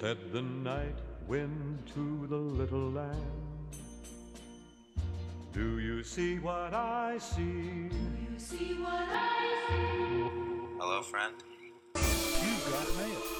[0.00, 0.96] Said the night
[1.28, 3.36] wind to the little lamb.
[5.52, 7.90] Do you see what I see?
[10.78, 11.34] Hello, friend.
[11.96, 13.39] You've got mail.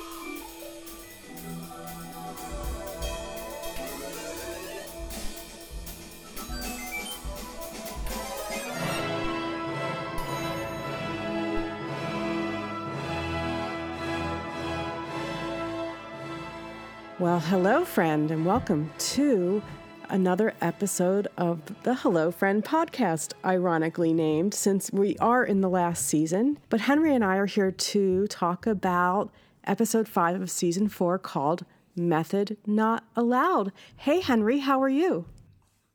[17.20, 19.62] Well, hello, friend, and welcome to
[20.09, 26.06] another episode of the Hello Friend podcast, ironically named since we are in the last
[26.06, 26.59] season.
[26.70, 29.30] But Henry and I are here to talk about
[29.65, 33.73] episode five of season four called Method Not Allowed.
[33.98, 35.27] Hey, Henry, how are you?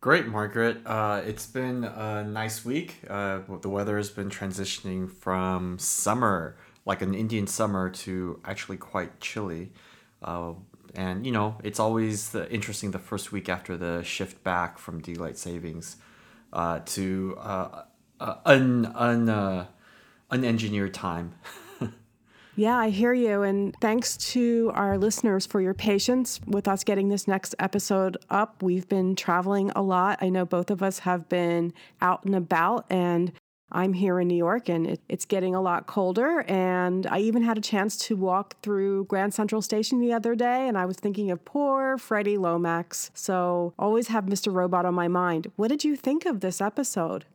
[0.01, 0.77] Great, Margaret.
[0.85, 2.98] Uh, it's been a nice week.
[3.09, 9.20] Uh, the weather has been transitioning from summer, like an Indian summer, to actually quite
[9.20, 9.71] chilly.
[10.21, 10.53] Uh,
[10.96, 15.02] and you know, it's always the, interesting the first week after the shift back from
[15.02, 15.98] daylight savings
[16.54, 17.84] uh, to uh,
[18.20, 19.65] uh, un un uh,
[20.32, 21.34] unengineered time.
[22.57, 23.41] Yeah, I hear you.
[23.41, 28.63] And thanks to our listeners for your patience with us getting this next episode up.
[28.63, 30.20] We've been traveling a lot.
[30.21, 33.34] I know both of us have been out and about, and
[33.71, 36.41] I'm here in New York and it, it's getting a lot colder.
[36.48, 40.68] And I even had a chance to walk through Grand Central Station the other day,
[40.68, 43.12] and I was thinking of poor Freddie Lomax.
[43.13, 44.54] So always have Mr.
[44.54, 45.52] Robot on my mind.
[45.55, 47.26] What did you think of this episode?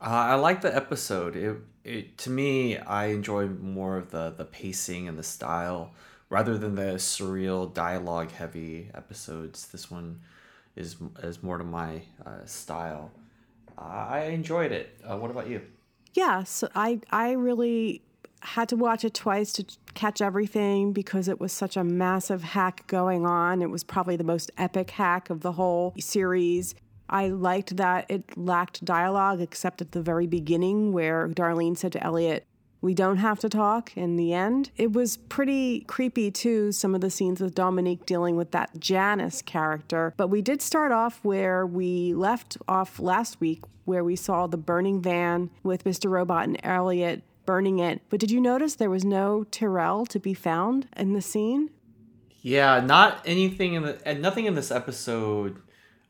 [0.00, 1.36] Uh, I like the episode.
[1.36, 5.94] It, it to me, I enjoy more of the the pacing and the style
[6.28, 9.68] rather than the surreal dialogue heavy episodes.
[9.68, 10.20] This one
[10.76, 13.12] is is more to my uh, style.
[13.78, 14.98] I enjoyed it.
[15.04, 15.62] Uh, what about you?
[16.14, 18.02] Yeah, so I I really
[18.40, 22.86] had to watch it twice to catch everything because it was such a massive hack
[22.86, 23.62] going on.
[23.62, 26.74] It was probably the most epic hack of the whole series.
[27.08, 32.02] I liked that it lacked dialogue except at the very beginning where Darlene said to
[32.02, 32.46] Elliot,
[32.84, 34.70] we don't have to talk in the end.
[34.76, 39.40] It was pretty creepy too, some of the scenes with Dominique dealing with that Janice
[39.40, 40.12] character.
[40.18, 44.58] But we did start off where we left off last week, where we saw the
[44.58, 46.10] burning van with Mr.
[46.10, 48.02] Robot and Elliot burning it.
[48.10, 51.70] But did you notice there was no Tyrell to be found in the scene?
[52.42, 55.56] Yeah, not anything in the and nothing in this episode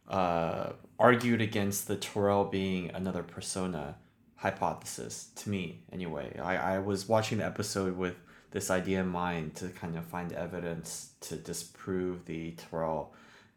[0.08, 3.94] uh, argued against the Tyrell being another persona
[4.44, 6.38] hypothesis to me anyway.
[6.38, 8.14] I, I was watching the episode with
[8.50, 13.14] this idea in mind to kind of find evidence to disprove the Tyrell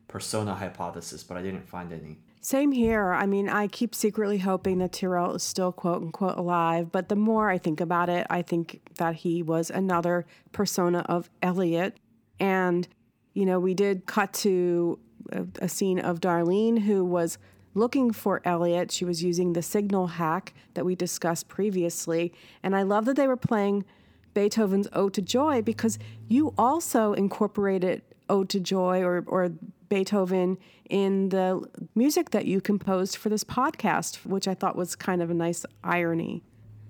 [0.08, 2.20] persona hypothesis, but I didn't find any.
[2.40, 3.12] Same here.
[3.12, 7.18] I mean, I keep secretly hoping that Tyrell is still quote unquote alive, but the
[7.18, 11.98] more I think about it, I think that he was another persona of Elliot.
[12.40, 12.88] And,
[13.34, 15.00] you know, we did cut to
[15.34, 17.38] a, a scene of Darlene who was
[17.78, 18.92] looking for Elliot.
[18.92, 22.34] She was using the signal hack that we discussed previously.
[22.64, 23.86] And I love that they were playing
[24.34, 29.52] Beethoven's Ode to Joy because you also incorporated Ode to Joy or, or
[29.90, 30.58] Beethoven
[30.90, 31.64] in the
[31.96, 35.66] music that you composed for this podcast, which I thought was kind of a nice
[35.84, 36.44] irony.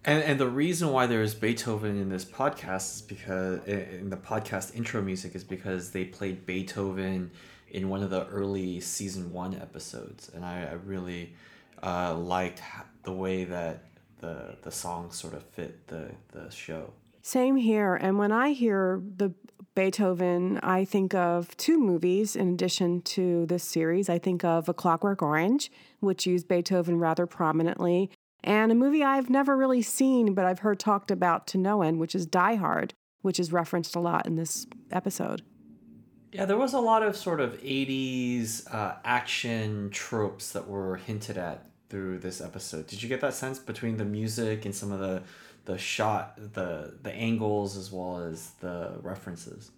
[0.06, 4.76] And, and the reason why there's Beethoven in this podcast is because in the podcast
[4.76, 7.32] intro music is because they played Beethoven
[7.72, 11.34] in one of the early season one episodes, and I, I really
[11.84, 12.62] uh, liked
[13.04, 13.84] the way that
[14.20, 16.94] the the song sort of fit the the show.
[17.22, 17.96] Same here.
[17.96, 19.34] And when I hear the
[19.76, 24.10] Beethoven, I think of two movies in addition to this series.
[24.10, 28.10] I think of A Clockwork Orange, which used Beethoven rather prominently,
[28.44, 32.00] and a movie I've never really seen, but I've heard talked about to no end,
[32.00, 35.42] which is Die Hard, which is referenced a lot in this episode.
[36.38, 41.36] Yeah, there was a lot of sort of 80s uh, action tropes that were hinted
[41.36, 42.86] at through this episode.
[42.86, 45.24] Did you get that sense between the music and some of the
[45.66, 49.72] the shot, the the angles as well as the references?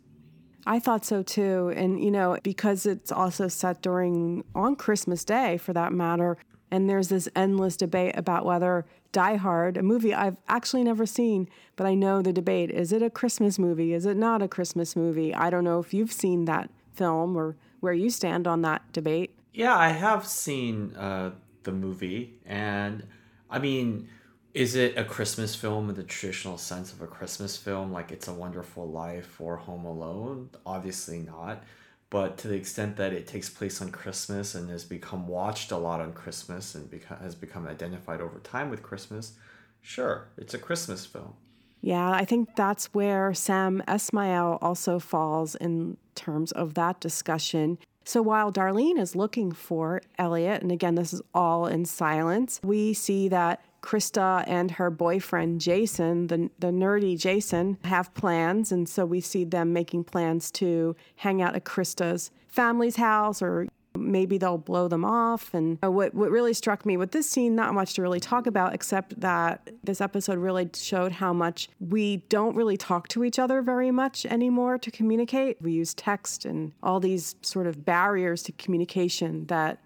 [0.65, 1.71] I thought so too.
[1.77, 6.37] And you know, because it's also set during on Christmas Day for that matter,
[6.71, 11.49] and there's this endless debate about whether Die Hard, a movie I've actually never seen,
[11.75, 12.69] but I know the debate.
[12.69, 13.93] Is it a Christmas movie?
[13.93, 15.33] Is it not a Christmas movie?
[15.33, 19.35] I don't know if you've seen that film or where you stand on that debate.
[19.53, 21.31] Yeah, I have seen uh,
[21.63, 22.35] the movie.
[22.45, 23.07] And
[23.49, 24.09] I mean,
[24.53, 28.27] is it a Christmas film in the traditional sense of a Christmas film, like It's
[28.27, 30.49] a Wonderful Life or Home Alone?
[30.65, 31.63] Obviously not
[32.09, 35.77] but to the extent that it takes place on Christmas and has become watched a
[35.77, 39.33] lot on Christmas and beca- has become identified over time with Christmas,
[39.81, 41.33] sure, it's a Christmas film.
[41.81, 47.77] Yeah, I think that's where Sam Esmail also falls in terms of that discussion.
[48.03, 52.93] So while Darlene is looking for Elliot, and again, this is all in silence, we
[52.93, 58.71] see that Krista and her boyfriend Jason, the, the nerdy Jason, have plans.
[58.71, 63.67] And so we see them making plans to hang out at Krista's family's house or
[63.99, 65.53] maybe they'll blow them off.
[65.53, 68.73] And what, what really struck me with this scene, not much to really talk about,
[68.73, 73.61] except that this episode really showed how much we don't really talk to each other
[73.61, 75.61] very much anymore to communicate.
[75.61, 79.79] We use text and all these sort of barriers to communication that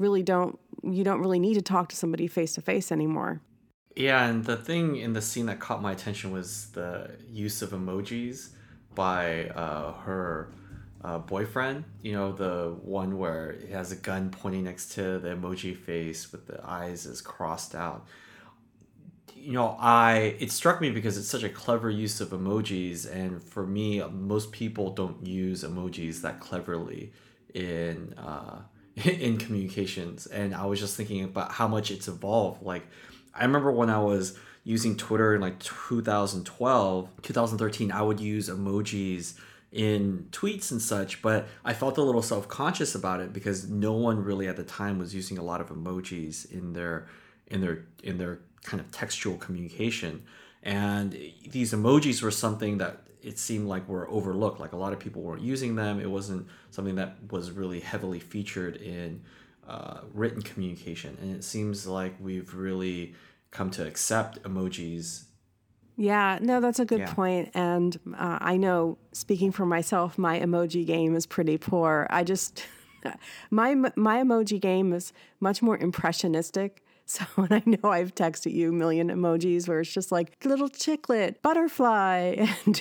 [0.00, 3.40] really don't, you don't really need to talk to somebody face to face anymore.
[3.96, 7.70] Yeah, and the thing in the scene that caught my attention was the use of
[7.70, 8.50] emojis
[8.94, 10.52] by uh, her
[11.02, 11.84] uh, boyfriend.
[12.02, 16.32] You know, the one where he has a gun pointing next to the emoji face
[16.32, 18.06] with the eyes is crossed out.
[19.34, 23.42] You know, I it struck me because it's such a clever use of emojis, and
[23.42, 27.12] for me, most people don't use emojis that cleverly
[27.54, 28.60] in uh,
[29.04, 30.26] in communications.
[30.26, 32.62] And I was just thinking about how much it's evolved.
[32.62, 32.86] Like,
[33.34, 39.34] I remember when I was using Twitter in like 2012, 2013, I would use emojis
[39.72, 43.92] in tweets and such, but I felt a little self conscious about it because no
[43.92, 47.06] one really at the time was using a lot of emojis in their
[47.46, 50.24] in their in their kind of textual communication.
[50.62, 51.12] And
[51.48, 54.60] these emojis were something that it seemed like we were overlooked.
[54.60, 56.00] Like a lot of people weren't using them.
[56.00, 59.22] It wasn't something that was really heavily featured in
[59.68, 61.16] uh, written communication.
[61.20, 63.14] And it seems like we've really
[63.50, 65.24] come to accept emojis
[65.96, 67.12] yeah, no, that's a good Yeah.
[67.12, 67.50] point.
[67.52, 72.06] And uh, I know, speaking for myself, my emoji game is pretty poor.
[72.08, 72.64] I just,
[73.50, 76.82] my my emoji game is much more impressionistic.
[77.10, 80.68] So when I know I've texted you a million emojis where it's just like little
[80.68, 82.36] chicklet, butterfly,
[82.66, 82.80] and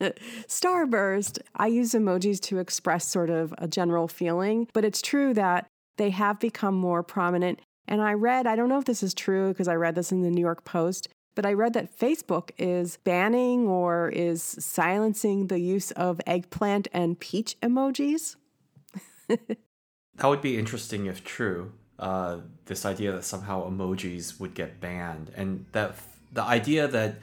[0.46, 4.68] starburst, I use emojis to express sort of a general feeling.
[4.72, 5.66] But it's true that
[5.96, 7.60] they have become more prominent.
[7.86, 10.22] And I read, I don't know if this is true because I read this in
[10.22, 15.58] the New York Post, but I read that Facebook is banning or is silencing the
[15.58, 18.36] use of eggplant and peach emojis.
[19.28, 21.72] That would be interesting if true.
[21.98, 25.94] Uh, this idea that somehow emojis would get banned, and that
[26.32, 27.16] the idea that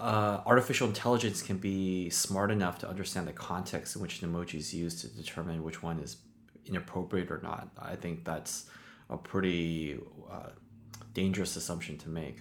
[0.00, 4.54] uh, artificial intelligence can be smart enough to understand the context in which an emoji
[4.54, 6.16] is used to determine which one is
[6.66, 7.68] inappropriate or not.
[7.78, 8.66] I think that's
[9.10, 9.98] a pretty
[10.30, 10.50] uh,
[11.12, 12.38] dangerous assumption to make.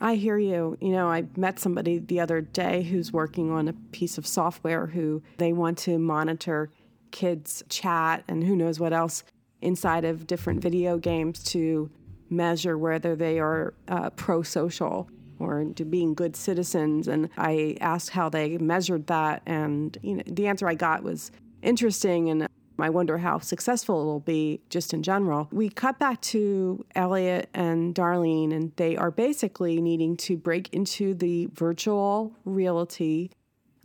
[0.00, 0.76] I hear you.
[0.80, 4.86] You know, I met somebody the other day who's working on a piece of software
[4.86, 6.70] who they want to monitor
[7.10, 9.24] kids' chat and who knows what else
[9.60, 11.90] inside of different video games to
[12.28, 15.08] measure whether they are uh, pro social
[15.38, 17.08] or to being good citizens.
[17.08, 21.30] And I asked how they measured that, and you know, the answer I got was
[21.62, 22.48] interesting and
[22.78, 25.48] I wonder how successful it'll be just in general.
[25.50, 31.14] We cut back to Elliot and Darlene, and they are basically needing to break into
[31.14, 33.30] the virtual reality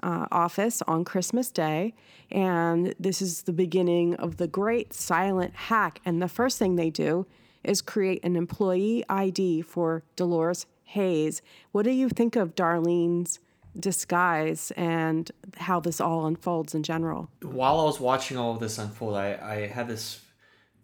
[0.03, 1.93] uh, office on Christmas Day.
[2.31, 6.01] And this is the beginning of the great silent hack.
[6.03, 7.27] And the first thing they do
[7.63, 11.41] is create an employee ID for Dolores Hayes.
[11.71, 13.39] What do you think of Darlene's
[13.79, 17.29] disguise and how this all unfolds in general?
[17.41, 20.21] While I was watching all of this unfold, I, I had this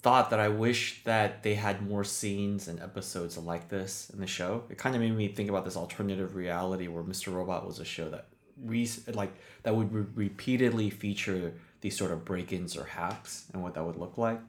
[0.02, 4.28] thought that I wish that they had more scenes and episodes like this in the
[4.28, 4.64] show.
[4.70, 7.34] It kind of made me think about this alternative reality where Mr.
[7.34, 8.28] Robot was a show that
[8.64, 13.74] re- like that would re- repeatedly feature these sort of break-ins or hacks and what
[13.74, 14.40] that would look like.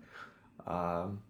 [0.67, 1.21] Um,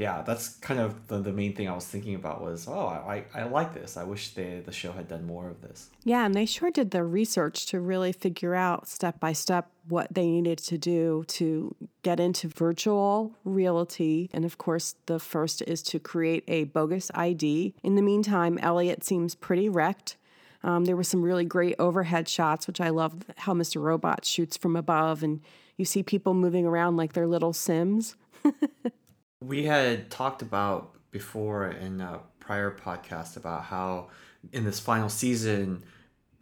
[0.00, 3.24] yeah, that's kind of the, the main thing I was thinking about was, oh, I,
[3.34, 3.98] I like this.
[3.98, 5.90] I wish they, the show had done more of this.
[6.04, 10.14] Yeah, and they sure did their research to really figure out step by step what
[10.14, 14.30] they needed to do to get into virtual reality.
[14.32, 17.74] And of course, the first is to create a bogus ID.
[17.82, 20.16] In the meantime, Elliot seems pretty wrecked.
[20.62, 23.82] Um, there were some really great overhead shots, which I love how Mr.
[23.82, 25.42] Robot shoots from above, and
[25.76, 28.16] you see people moving around like they're little Sims.
[29.42, 34.08] We had talked about before in a prior podcast about how
[34.52, 35.82] in this final season,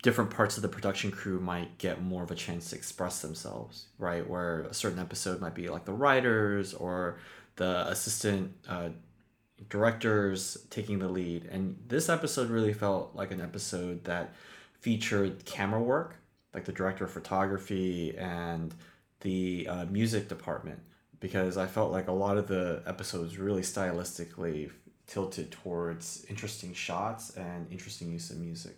[0.02, 3.86] different parts of the production crew might get more of a chance to express themselves,
[3.98, 4.28] right?
[4.28, 7.18] Where a certain episode might be like the writers or
[7.54, 8.88] the assistant uh,
[9.68, 11.46] directors taking the lead.
[11.46, 14.34] And this episode really felt like an episode that
[14.80, 16.16] featured camera work,
[16.52, 18.74] like the director of photography and
[19.20, 20.80] the uh, music department
[21.20, 24.70] because I felt like a lot of the episodes really stylistically
[25.06, 28.76] tilted towards interesting shots and interesting use of music.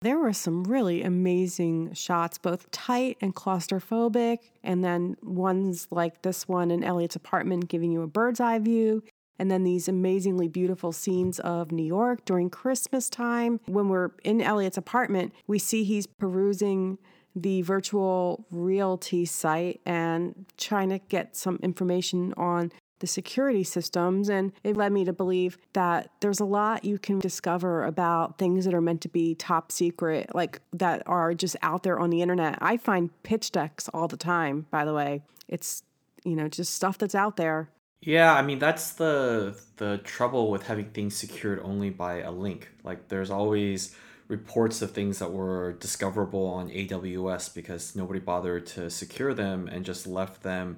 [0.00, 6.46] There were some really amazing shots, both tight and claustrophobic, and then ones like this
[6.46, 9.02] one in Elliot's apartment giving you a bird's eye view.
[9.40, 13.60] And then these amazingly beautiful scenes of New York during Christmas time.
[13.66, 16.98] When we're in Elliot's apartment, we see he's perusing
[17.42, 24.28] the virtual realty site and trying to get some information on the security systems.
[24.28, 28.64] And it led me to believe that there's a lot you can discover about things
[28.64, 32.22] that are meant to be top secret, like that are just out there on the
[32.22, 32.58] internet.
[32.60, 35.22] I find pitch decks all the time, by the way.
[35.46, 35.82] It's,
[36.24, 37.70] you know, just stuff that's out there.
[38.00, 42.70] Yeah, I mean that's the the trouble with having things secured only by a link.
[42.84, 43.96] Like there's always
[44.28, 49.84] reports of things that were discoverable on AWS because nobody bothered to secure them and
[49.84, 50.76] just left them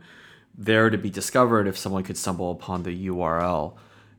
[0.57, 3.75] there to be discovered if someone could stumble upon the URL.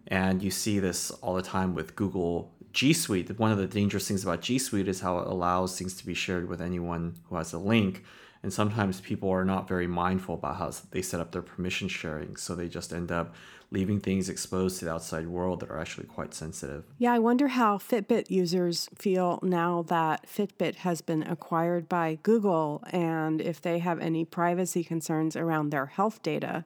[0.07, 3.38] And you see this all the time with Google G Suite.
[3.39, 6.13] One of the dangerous things about G Suite is how it allows things to be
[6.13, 8.03] shared with anyone who has a link.
[8.43, 12.35] And sometimes people are not very mindful about how they set up their permission sharing.
[12.35, 13.35] So they just end up
[13.71, 16.83] leaving things exposed to the outside world that are actually quite sensitive.
[16.97, 22.83] Yeah, I wonder how Fitbit users feel now that Fitbit has been acquired by Google
[22.91, 26.65] and if they have any privacy concerns around their health data.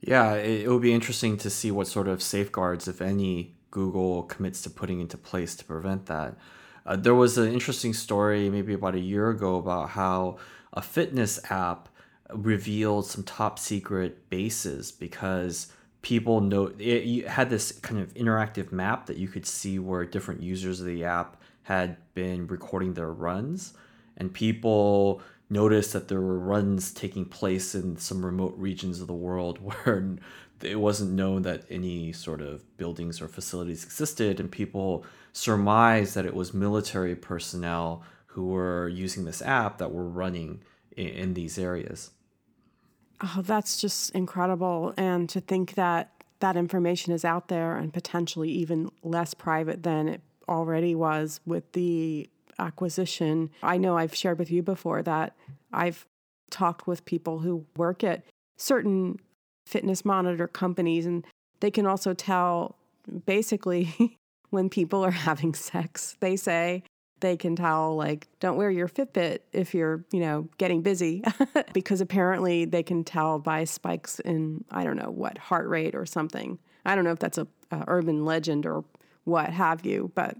[0.00, 4.24] Yeah, it, it would be interesting to see what sort of safeguards, if any, Google
[4.24, 6.36] commits to putting into place to prevent that.
[6.84, 10.38] Uh, there was an interesting story maybe about a year ago about how
[10.72, 11.88] a fitness app
[12.34, 15.72] revealed some top secret bases because
[16.02, 20.42] people know it, had this kind of interactive map that you could see where different
[20.42, 23.74] users of the app had been recording their runs.
[24.16, 29.14] And people noticed that there were runs taking place in some remote regions of the
[29.14, 30.16] world where
[30.62, 34.40] it wasn't known that any sort of buildings or facilities existed.
[34.40, 40.08] And people surmised that it was military personnel who were using this app that were
[40.08, 40.62] running
[40.96, 42.10] in, in these areas
[43.22, 44.94] Oh, that's just incredible.
[44.96, 46.10] And to think that
[46.40, 51.70] that information is out there and potentially even less private than it already was with
[51.72, 53.50] the acquisition.
[53.62, 55.34] I know I've shared with you before that
[55.72, 56.06] I've
[56.50, 58.24] talked with people who work at
[58.58, 59.18] certain
[59.66, 61.24] fitness monitor companies, and
[61.60, 62.76] they can also tell
[63.26, 64.18] basically
[64.50, 66.16] when people are having sex.
[66.20, 66.82] They say,
[67.20, 71.22] they can tell like don't wear your fitbit if you're you know getting busy.
[71.72, 76.04] Because apparently they can tell by spikes in i don't know what heart rate or
[76.04, 76.58] something.
[76.84, 78.84] I don't know if that's a, a urban legend or
[79.24, 80.36] what have you but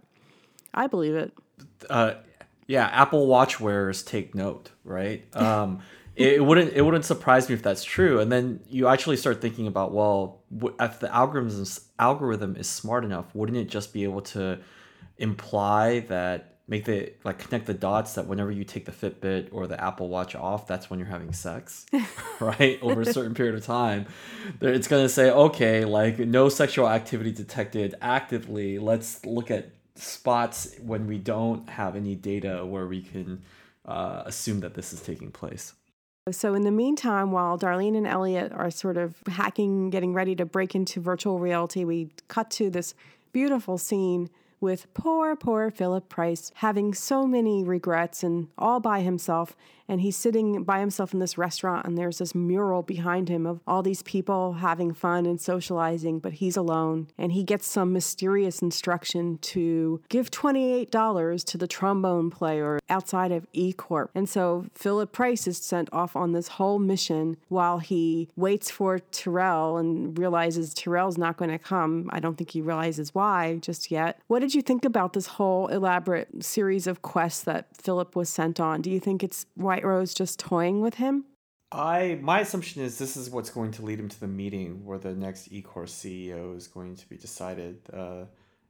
[0.74, 1.32] i believe it.
[1.88, 2.14] Uh,
[2.66, 5.24] yeah apple watch wearers take note right?
[5.34, 5.80] Um,
[6.16, 8.18] it, it, wouldn't it wouldn't surprise me if that's true.
[8.18, 10.42] And then you actually start thinking about well
[10.80, 11.64] if the algorithm
[11.98, 14.58] algorithm is smart enough wouldn't it just be able to
[15.18, 19.66] imply that make the like connect the dots that whenever you take the Fitbit or
[19.66, 21.84] the Apple Watch off, that's when you're having sex,
[22.40, 22.78] right?
[22.80, 24.06] Over a certain period of time,
[24.60, 28.78] it's gonna say, okay, like no sexual activity detected actively.
[28.78, 33.42] Let's look at spots when we don't have any data where we can
[33.84, 35.74] uh, assume that this is taking place.
[36.30, 40.44] So, in the meantime, while Darlene and Elliot are sort of hacking, getting ready to
[40.44, 42.94] break into virtual reality, we cut to this
[43.32, 49.56] beautiful scene with poor, poor Philip Price having so many regrets and all by himself.
[49.90, 53.58] And he's sitting by himself in this restaurant, and there's this mural behind him of
[53.66, 57.08] all these people having fun and socializing, but he's alone.
[57.18, 63.48] And he gets some mysterious instruction to give $28 to the trombone player outside of
[63.52, 64.12] E Corp.
[64.14, 69.00] And so Philip Price is sent off on this whole mission while he waits for
[69.00, 72.08] Tyrell and realizes Tyrell's not going to come.
[72.12, 74.20] I don't think he realizes why just yet.
[74.28, 78.60] What did you think about this whole elaborate series of quests that Philip was sent
[78.60, 78.82] on?
[78.82, 79.46] Do you think it's
[79.80, 81.24] White Rose just toying with him?
[81.72, 84.98] I my assumption is this is what's going to lead him to the meeting where
[84.98, 88.24] the next eCore CEO is going to be decided, uh,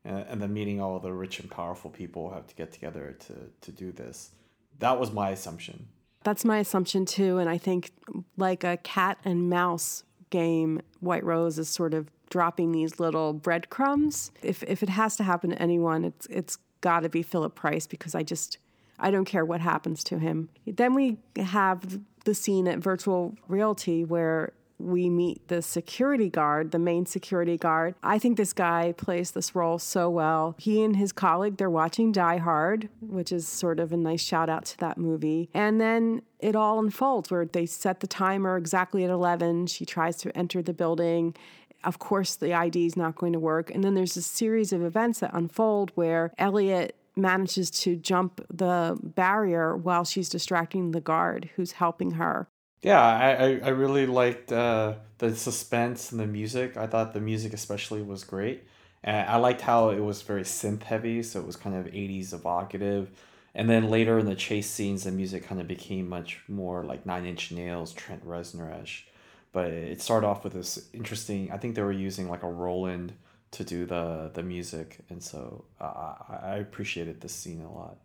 [0.04, 3.34] and, and the meeting all the rich and powerful people have to get together to
[3.62, 4.30] to do this.
[4.78, 5.88] That was my assumption.
[6.22, 7.90] That's my assumption too, and I think
[8.36, 14.30] like a cat and mouse game, White Rose is sort of dropping these little breadcrumbs.
[14.42, 17.86] If if it has to happen to anyone, it's it's got to be Philip Price
[17.86, 18.58] because I just
[19.00, 20.50] I don't care what happens to him.
[20.66, 26.78] Then we have the scene at Virtual Realty where we meet the security guard, the
[26.78, 27.95] main security guard.
[28.02, 30.54] I think this guy plays this role so well.
[30.59, 34.49] He and his colleague, they're watching Die Hard, which is sort of a nice shout
[34.49, 35.50] out to that movie.
[35.52, 39.66] And then it all unfolds where they set the timer exactly at 11.
[39.66, 41.37] She tries to enter the building.
[41.85, 43.71] Of course, the ID is not going to work.
[43.75, 48.98] And then there's a series of events that unfold where Elliot manages to jump the
[49.02, 52.48] barrier while she's distracting the guard who's helping her.
[52.82, 56.78] Yeah, I, I, really liked uh, the suspense and the music.
[56.78, 58.64] I thought the music especially was great.
[59.04, 62.32] And I liked how it was very synth heavy, so it was kind of 80s
[62.32, 63.10] evocative.
[63.54, 67.04] And then later in the chase scenes, the music kind of became much more like
[67.04, 69.06] Nine Inch Nails, Trent Reznor-ish.
[69.52, 71.50] But it started off with this interesting.
[71.50, 73.12] I think they were using like a Roland
[73.52, 77.99] to do the the music, and so I appreciated this scene a lot.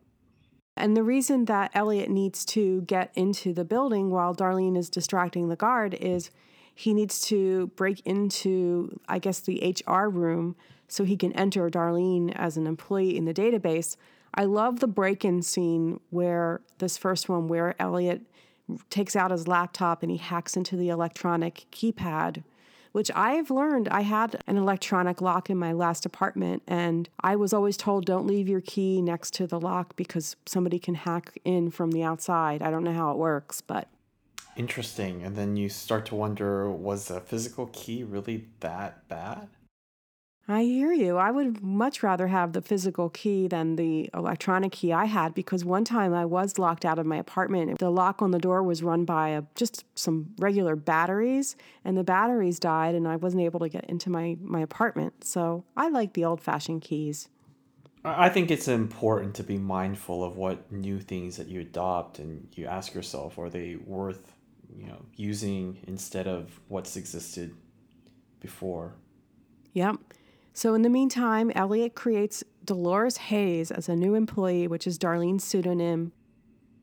[0.77, 5.47] And the reason that Elliot needs to get into the building while Darlene is distracting
[5.47, 6.31] the guard is
[6.73, 10.57] he needs to break into, I guess, the HR room
[10.89, 13.95] so he can enter Darlene as an employee in the database.
[14.33, 18.23] I love the break in scene where this first one, where Elliot
[18.89, 22.43] takes out his laptop and he hacks into the electronic keypad
[22.95, 23.89] which I've learned.
[23.89, 28.25] I had an electronic lock in my last apartment, and I was always told don't
[28.25, 32.61] leave your key next to the lock because somebody can hack in from the outside.
[32.61, 33.89] I don't know how it works, but.
[34.55, 35.23] Interesting.
[35.23, 39.49] And then you start to wonder was a physical key really that bad?
[40.47, 41.17] I hear you.
[41.17, 45.65] I would much rather have the physical key than the electronic key I had because
[45.65, 47.79] one time I was locked out of my apartment.
[47.79, 52.03] The lock on the door was run by a, just some regular batteries, and the
[52.03, 55.23] batteries died, and I wasn't able to get into my, my apartment.
[55.23, 57.27] So I like the old fashioned keys.
[58.03, 62.47] I think it's important to be mindful of what new things that you adopt and
[62.53, 64.31] you ask yourself are they worth
[64.77, 67.55] you know using instead of what's existed
[68.39, 68.93] before.
[69.73, 69.97] Yep.
[70.55, 75.43] So, in the meantime, Elliot creates Dolores Hayes as a new employee, which is Darlene's
[75.43, 76.13] pseudonym.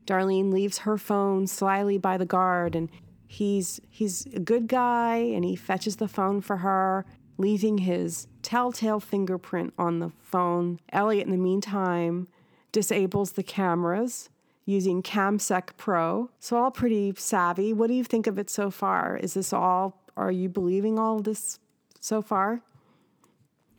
[0.05, 2.87] Darlene leaves her phone slyly by the guard, and
[3.25, 7.03] he's he's a good guy, and he fetches the phone for her,
[7.39, 10.79] leaving his telltale fingerprint on the phone.
[10.91, 12.27] Elliot, in the meantime,
[12.71, 14.29] disables the cameras
[14.65, 16.29] using CamSec Pro.
[16.39, 17.73] So all pretty savvy.
[17.73, 19.17] What do you think of it so far?
[19.17, 20.03] Is this all?
[20.15, 21.57] Are you believing all this
[21.99, 22.61] so far?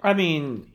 [0.01, 0.71] I mean,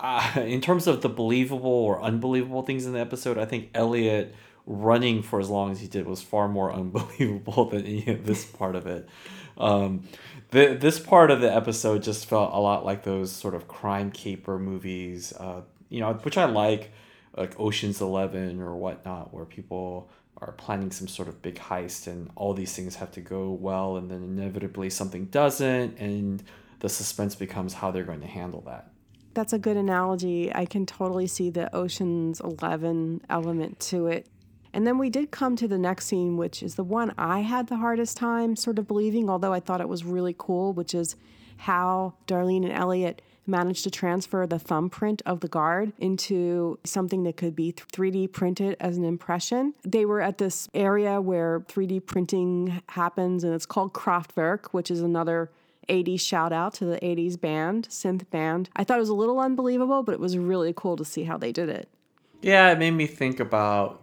[0.00, 4.34] uh, in terms of the believable or unbelievable things in the episode, I think Elliot
[4.66, 8.44] running for as long as he did was far more unbelievable than any of this
[8.44, 9.08] part of it.
[9.56, 10.04] Um,
[10.50, 14.10] the, this part of the episode just felt a lot like those sort of crime
[14.10, 16.92] caper movies, uh, you know, which I like,
[17.36, 22.30] like Ocean's Eleven or whatnot, where people are planning some sort of big heist and
[22.36, 26.42] all these things have to go well, and then inevitably something doesn't, and
[26.84, 28.90] the suspense becomes how they're going to handle that.
[29.32, 30.54] That's a good analogy.
[30.54, 34.26] I can totally see the Ocean's 11 element to it.
[34.74, 37.68] And then we did come to the next scene, which is the one I had
[37.68, 41.16] the hardest time sort of believing, although I thought it was really cool, which is
[41.56, 47.38] how Darlene and Elliot managed to transfer the thumbprint of the guard into something that
[47.38, 49.72] could be 3D printed as an impression.
[49.84, 55.00] They were at this area where 3D printing happens, and it's called Kraftwerk, which is
[55.00, 55.50] another
[55.88, 58.70] 80s shout out to the 80s band, synth band.
[58.76, 61.36] I thought it was a little unbelievable, but it was really cool to see how
[61.38, 61.88] they did it.
[62.42, 64.02] Yeah, it made me think about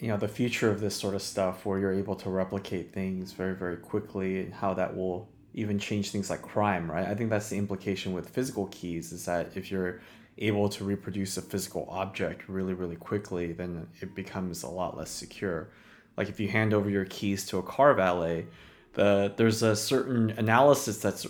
[0.00, 3.32] you know the future of this sort of stuff where you're able to replicate things
[3.32, 7.06] very very quickly and how that will even change things like crime, right?
[7.06, 10.00] I think that's the implication with physical keys is that if you're
[10.38, 15.10] able to reproduce a physical object really really quickly, then it becomes a lot less
[15.10, 15.68] secure.
[16.16, 18.46] Like if you hand over your keys to a car valet,
[18.94, 21.26] the there's a certain analysis that's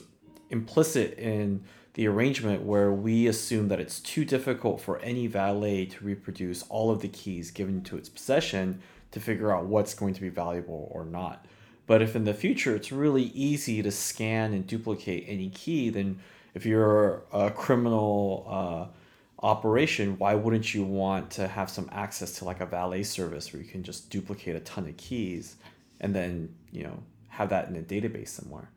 [0.50, 6.04] implicit in the arrangement where we assume that it's too difficult for any valet to
[6.04, 8.80] reproduce all of the keys given to its possession
[9.12, 11.46] to figure out what's going to be valuable or not.
[11.86, 16.18] But if in the future it's really easy to scan and duplicate any key, then
[16.54, 22.44] if you're a criminal uh, operation, why wouldn't you want to have some access to
[22.44, 25.56] like a valet service where you can just duplicate a ton of keys
[26.00, 27.02] and then, you know,
[27.34, 28.70] have that in a database somewhere.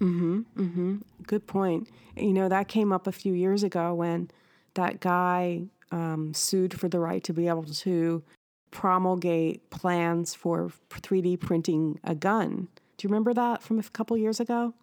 [0.00, 0.40] Mm-hmm.
[0.56, 0.96] Mm-hmm.
[1.26, 1.88] Good point.
[2.16, 4.30] You know, that came up a few years ago when
[4.74, 8.22] that guy um, sued for the right to be able to
[8.70, 12.68] promulgate plans for 3D printing a gun.
[12.96, 14.74] Do you remember that from a couple years ago?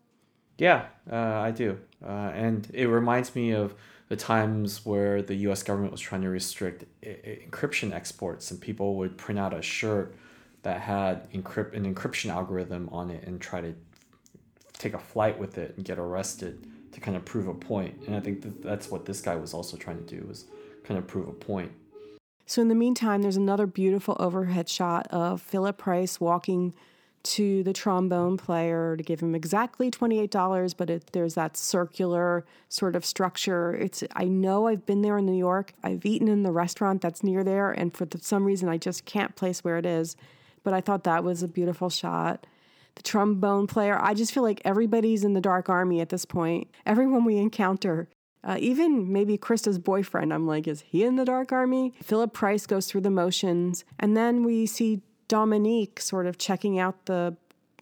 [0.58, 1.78] Yeah, uh, I do.
[2.04, 3.76] Uh, and it reminds me of
[4.10, 8.96] the times where the US government was trying to restrict I- encryption exports and people
[8.96, 10.16] would print out a shirt
[10.64, 13.74] that had encrypt an encryption algorithm on it and try to
[14.74, 17.96] take a flight with it and get arrested to kind of prove a point.
[18.08, 20.46] And I think that that's what this guy was also trying to do was
[20.84, 21.72] kind of prove a point.
[22.46, 26.74] So in the meantime, there's another beautiful overhead shot of Philip Price walking
[27.24, 32.96] to the trombone player to give him exactly $28 but it, there's that circular sort
[32.96, 36.52] of structure it's i know i've been there in new york i've eaten in the
[36.52, 40.16] restaurant that's near there and for some reason i just can't place where it is
[40.64, 42.46] but i thought that was a beautiful shot
[42.96, 46.68] the trombone player i just feel like everybody's in the dark army at this point
[46.86, 48.10] everyone we encounter
[48.44, 51.94] uh, even maybe Krista's boyfriend, I'm like, is he in the Dark Army?
[52.02, 53.86] Philip Price goes through the motions.
[54.00, 57.38] And then we see Dominique sort of checking out the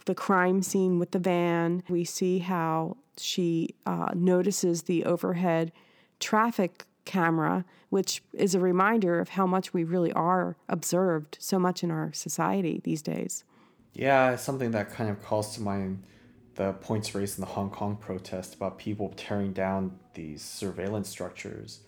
[0.05, 1.83] the crime scene with the van.
[1.89, 5.71] We see how she uh, notices the overhead
[6.19, 11.83] traffic camera, which is a reminder of how much we really are observed so much
[11.83, 13.43] in our society these days.
[13.93, 16.03] Yeah, something that kind of calls to mind
[16.53, 21.79] the points raised in the Hong Kong protest about people tearing down these surveillance structures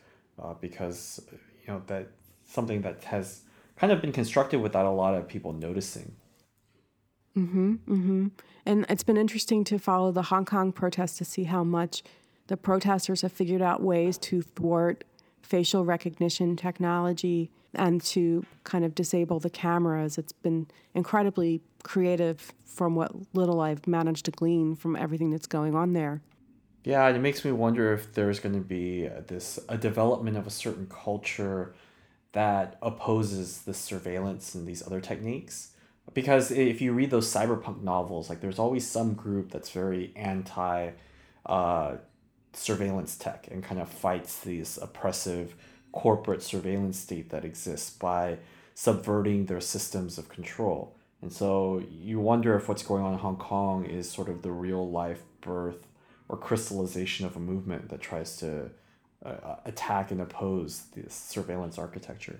[0.41, 1.21] uh, because
[1.61, 2.07] you know that
[2.43, 3.41] something that has
[3.75, 6.15] kind of been constructed without a lot of people noticing.
[7.37, 7.73] Mm-hmm.
[7.87, 8.27] Mm-hmm.
[8.65, 12.01] And it's been interesting to follow the Hong Kong protest to see how much
[12.47, 15.03] the protesters have figured out ways to thwart
[15.41, 20.17] facial recognition technology and to kind of disable the cameras.
[20.17, 25.75] It's been incredibly creative from what little I've managed to glean from everything that's going
[25.75, 26.21] on there.
[26.83, 30.47] Yeah, and it makes me wonder if there's going to be this a development of
[30.47, 31.75] a certain culture
[32.31, 35.73] that opposes the surveillance and these other techniques.
[36.13, 40.91] Because if you read those cyberpunk novels, like there's always some group that's very anti
[41.45, 41.97] uh,
[42.53, 45.55] surveillance tech and kind of fights these oppressive
[45.91, 48.37] corporate surveillance state that exists by
[48.73, 50.95] subverting their systems of control.
[51.21, 54.51] And so you wonder if what's going on in Hong Kong is sort of the
[54.51, 55.87] real life birth
[56.29, 58.71] or crystallization of a movement that tries to
[59.23, 62.39] uh, attack and oppose this surveillance architecture.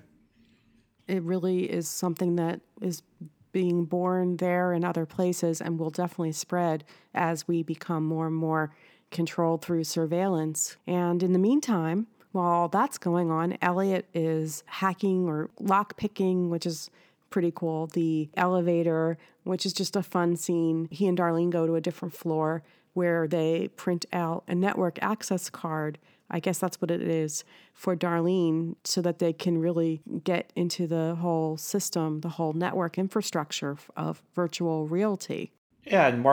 [1.08, 3.04] It really is something that is
[3.52, 8.36] being born there and other places and will definitely spread as we become more and
[8.36, 8.74] more
[9.12, 10.78] controlled through surveillance.
[10.88, 16.66] And in the meantime, while all that's going on, Elliot is hacking or lockpicking, which
[16.66, 16.90] is
[17.30, 17.88] pretty cool.
[17.88, 20.88] The elevator, which is just a fun scene.
[20.92, 25.50] He and Darlene go to a different floor where they print out a network access
[25.50, 25.98] card
[26.32, 27.44] I guess that's what it is
[27.74, 32.98] for Darlene, so that they can really get into the whole system, the whole network
[32.98, 35.52] infrastructure of virtual realty.
[35.86, 36.24] Yeah, and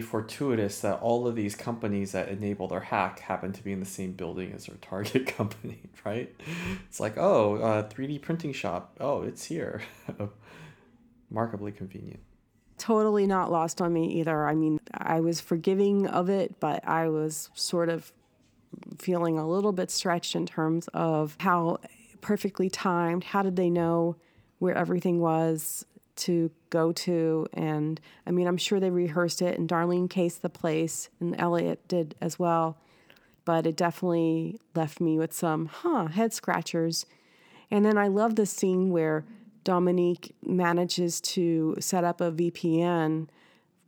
[0.00, 3.86] fortuitous that all of these companies that enable their hack happen to be in the
[3.86, 6.34] same building as their target company, right?
[6.86, 8.96] It's like, oh, uh, 3D printing shop.
[9.00, 9.82] Oh, it's here.
[11.30, 12.20] markedly convenient.
[12.76, 14.46] Totally not lost on me either.
[14.46, 18.12] I mean, I was forgiving of it, but I was sort of
[18.98, 21.78] feeling a little bit stretched in terms of how
[22.20, 24.16] perfectly timed, how did they know
[24.58, 25.84] where everything was
[26.16, 27.46] to go to?
[27.52, 31.86] And I mean, I'm sure they rehearsed it, and Darlene cased the place, and Elliot
[31.88, 32.78] did as well.
[33.44, 37.06] But it definitely left me with some, huh, head scratchers.
[37.70, 39.24] And then I love the scene where
[39.64, 43.28] Dominique manages to set up a VPN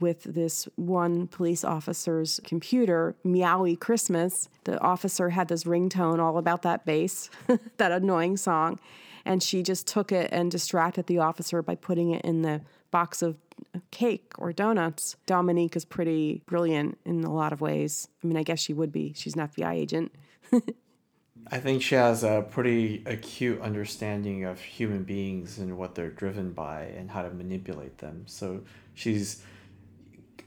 [0.01, 4.49] with this one police officer's computer, Meowie Christmas.
[4.65, 7.31] The officer had this ringtone all about that bass,
[7.77, 8.79] that annoying song.
[9.27, 13.23] And she just took it and distracted the officer by putting it in the box
[13.23, 13.37] of
[13.91, 15.17] cake or donuts.
[15.27, 18.09] Dominique is pretty brilliant in a lot of ways.
[18.23, 19.13] I mean, I guess she would be.
[19.15, 20.13] She's an FBI agent.
[21.49, 26.53] I think she has a pretty acute understanding of human beings and what they're driven
[26.53, 28.25] by and how to manipulate them.
[28.27, 28.63] So
[28.95, 29.43] she's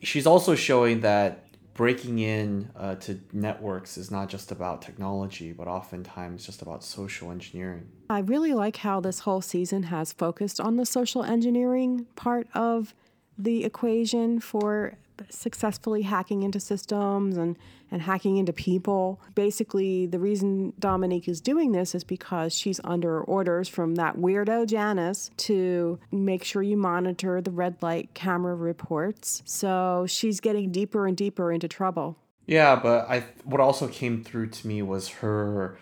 [0.02, 1.46] she's also showing that
[1.80, 7.32] breaking in uh, to networks is not just about technology, but oftentimes just about social
[7.32, 7.88] engineering.
[8.10, 12.94] I really like how this whole season has focused on the social engineering part of
[13.40, 14.94] the equation for
[15.30, 17.58] successfully hacking into systems and,
[17.92, 19.20] and hacking into people.
[19.36, 24.68] Basically, the reason Dominique is doing this is because she's under orders from that weirdo
[24.68, 29.42] Janice to make sure you monitor the red light camera reports.
[29.46, 32.18] So she's getting deeper and deeper into trouble.
[32.46, 35.78] Yeah, but I what also came through to me was her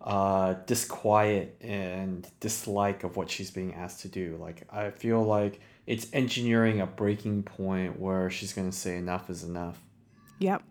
[0.00, 4.36] uh, disquiet and dislike of what she's being asked to do.
[4.40, 9.28] Like I feel like it's engineering a breaking point where she's going to say enough
[9.30, 9.78] is enough.
[10.38, 10.62] Yep.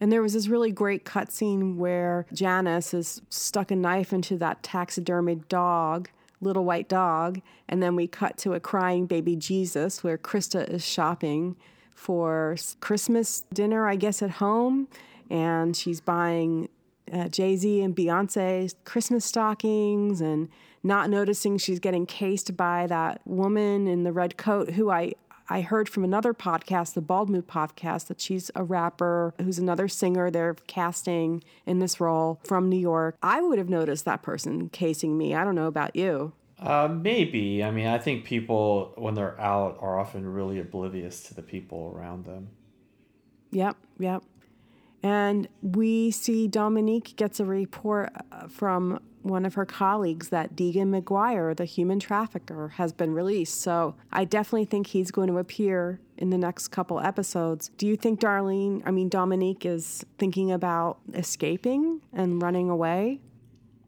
[0.00, 4.62] And there was this really great cutscene where Janice has stuck a knife into that
[4.62, 6.08] taxidermied dog,
[6.40, 10.84] little white dog, and then we cut to a crying baby Jesus where Krista is
[10.86, 11.56] shopping
[11.94, 14.86] for Christmas dinner, I guess, at home,
[15.30, 16.68] and she's buying
[17.12, 20.48] uh, Jay Z and Beyonce's Christmas stockings and
[20.82, 25.14] not noticing she's getting cased by that woman in the red coat who I
[25.50, 29.88] I heard from another podcast, the Bald Move podcast, that she's a rapper who's another
[29.88, 33.16] singer they're casting in this role from New York.
[33.22, 35.34] I would have noticed that person casing me.
[35.34, 36.34] I don't know about you.
[36.58, 37.64] Uh, maybe.
[37.64, 41.94] I mean, I think people, when they're out, are often really oblivious to the people
[41.96, 42.48] around them.
[43.50, 44.22] Yep, yep.
[45.02, 50.90] And we see Dominique gets a report uh, from one of her colleagues that Deegan
[50.90, 53.60] McGuire, the human trafficker, has been released.
[53.60, 57.70] So I definitely think he's going to appear in the next couple episodes.
[57.78, 63.20] Do you think Darlene, I mean, Dominique is thinking about escaping and running away?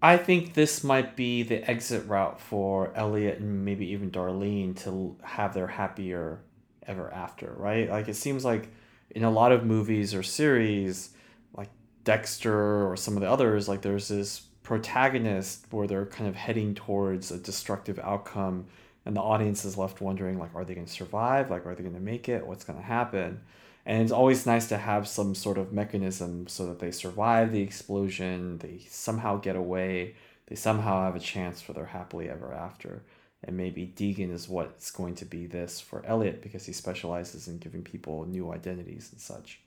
[0.03, 5.17] I think this might be the exit route for Elliot and maybe even Darlene to
[5.23, 6.41] have their happier
[6.87, 7.91] ever after, right?
[7.91, 8.71] Like it seems like
[9.11, 11.11] in a lot of movies or series,
[11.55, 11.69] like
[12.05, 16.77] Dexter or some of the others, like there's this protagonist where they're kind of heading
[16.77, 18.67] towards a destructive outcome
[19.05, 21.51] and the audience is left wondering like are they going to survive?
[21.51, 22.47] Like are they going to make it?
[22.47, 23.41] What's going to happen?
[23.85, 27.63] And it's always nice to have some sort of mechanism so that they survive the
[27.63, 30.15] explosion they somehow get away
[30.47, 33.03] they somehow have a chance for their happily ever after.
[33.43, 37.59] And maybe Deegan is what's going to be this for Elliot because he specializes in
[37.59, 39.61] giving people new identities and such.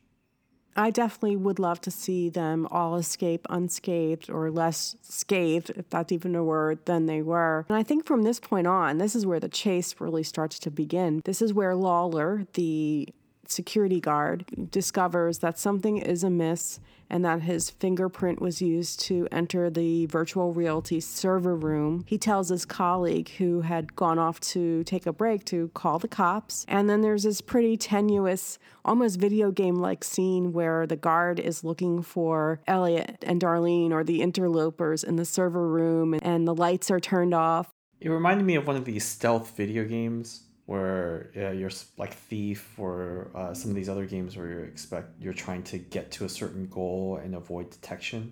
[0.75, 6.11] I definitely would love to see them all escape unscathed or less scathed, if that's
[6.11, 7.65] even a word, than they were.
[7.69, 10.71] And I think from this point on, this is where the chase really starts to
[10.71, 11.21] begin.
[11.25, 13.09] This is where Lawler, the
[13.53, 19.69] security guard, discovers that something is amiss and that his fingerprint was used to enter
[19.69, 22.03] the virtual reality server room.
[22.07, 26.07] He tells his colleague who had gone off to take a break to call the
[26.07, 26.65] cops.
[26.67, 31.63] And then there's this pretty tenuous, almost video game like scene where the guard is
[31.63, 36.89] looking for Elliot and Darlene or the interlopers in the server room and the lights
[36.89, 37.69] are turned off.
[38.01, 42.77] It reminded me of one of these stealth video games where uh, you're like thief
[42.77, 46.25] or uh, some of these other games where you expect you're trying to get to
[46.25, 48.31] a certain goal and avoid detection.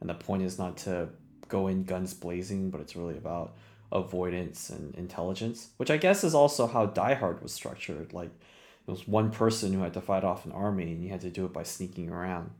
[0.00, 1.08] And the point is not to
[1.48, 3.56] go in guns blazing but it's really about
[3.90, 8.12] avoidance and intelligence which i guess is also how die hard was structured.
[8.12, 8.30] Like
[8.86, 11.30] it was one person who had to fight off an army and you had to
[11.30, 12.50] do it by sneaking around.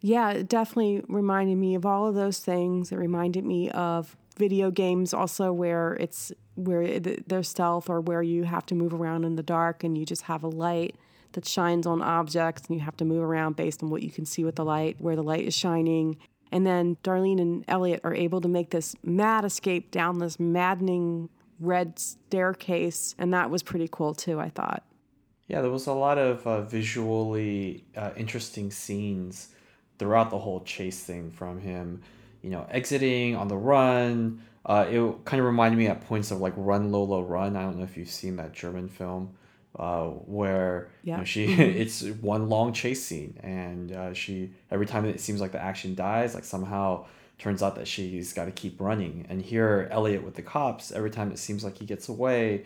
[0.00, 2.90] Yeah it definitely reminded me of all of those things.
[2.90, 8.44] It reminded me of video games also where it's where there's stealth or where you
[8.44, 10.96] have to move around in the dark and you just have a light
[11.32, 14.24] that shines on objects and you have to move around based on what you can
[14.24, 16.16] see with the light where the light is shining
[16.52, 21.28] and then Darlene and Elliot are able to make this mad escape down this maddening
[21.58, 24.84] red staircase and that was pretty cool too I thought
[25.48, 29.48] yeah there was a lot of uh, visually uh, interesting scenes
[29.98, 32.02] throughout the whole chase thing from him
[32.44, 34.42] you know, exiting on the run.
[34.66, 37.56] Uh, it kind of reminded me at points of like Run Lola Run.
[37.56, 39.34] I don't know if you've seen that German film
[39.78, 41.14] uh, where yeah.
[41.14, 45.40] you know, she it's one long chase scene and uh, she every time it seems
[45.40, 47.04] like the action dies, like somehow
[47.38, 49.26] turns out that she's got to keep running.
[49.28, 52.64] And here, Elliot with the cops, every time it seems like he gets away,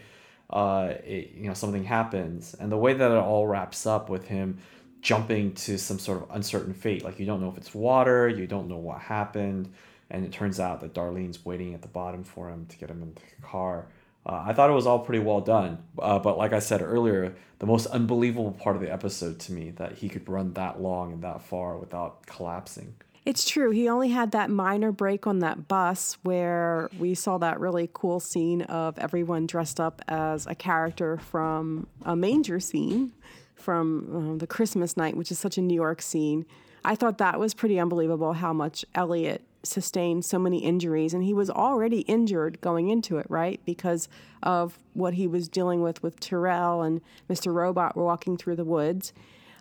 [0.51, 2.55] uh, it, you know, something happens.
[2.61, 4.59] And the way that it all wraps up with him
[5.01, 7.05] jumping to some sort of uncertain fate.
[7.05, 9.73] Like you don't know if it's water, you don't know what happened,
[10.11, 13.03] and it turns out that Darlene's waiting at the bottom for him to get him
[13.03, 13.87] into the car.
[14.27, 17.35] Uh, I thought it was all pretty well done, uh, but like I said earlier,
[17.59, 21.13] the most unbelievable part of the episode to me that he could run that long
[21.13, 22.95] and that far without collapsing.
[23.25, 23.71] It's true.
[23.71, 28.21] He only had that minor break on that bus where we saw that really cool
[28.21, 33.13] scene of everyone dressed up as a character from a manger scene
[33.55, 36.47] from uh, the Christmas night, which is such a New York scene.
[36.85, 41.15] I thought that was pretty unbelievable how much Elliot sustained so many injuries.
[41.15, 43.61] And he was already injured going into it, right?
[43.65, 44.09] Because
[44.43, 47.53] of what he was dealing with with Tyrell and Mr.
[47.53, 49.13] Robot walking through the woods.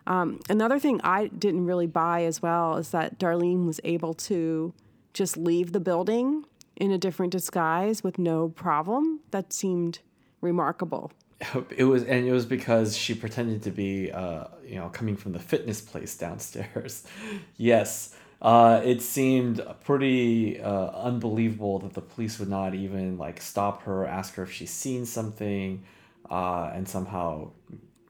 [0.05, 4.73] Um, another thing I didn't really buy as well is that Darlene was able to
[5.13, 6.45] just leave the building
[6.77, 9.19] in a different disguise with no problem.
[9.31, 9.99] That seemed
[10.39, 11.11] remarkable.
[11.75, 15.33] it was and it was because she pretended to be uh you know coming from
[15.33, 17.05] the fitness place downstairs
[17.57, 23.83] yes uh it seemed pretty uh unbelievable that the police would not even like stop
[23.83, 25.83] her ask her if she's seen something
[26.29, 27.49] uh and somehow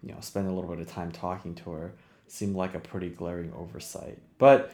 [0.07, 1.93] you know spend a little bit of time talking to her.
[2.27, 4.17] Seemed like a pretty glaring oversight.
[4.37, 4.71] But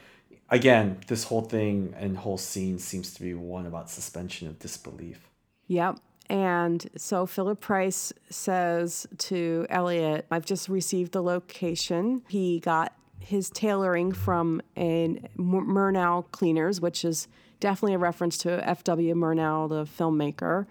[0.49, 5.27] again this whole thing and whole scene seems to be one about suspension of disbelief.
[5.67, 5.99] Yep.
[6.29, 12.23] And so Philip Price says to Elliot, I've just received the location.
[12.27, 17.27] He got his tailoring from a Murnau Cleaners, which is
[17.59, 19.15] definitely a reference to F.W.
[19.15, 20.65] Murnau, the filmmaker.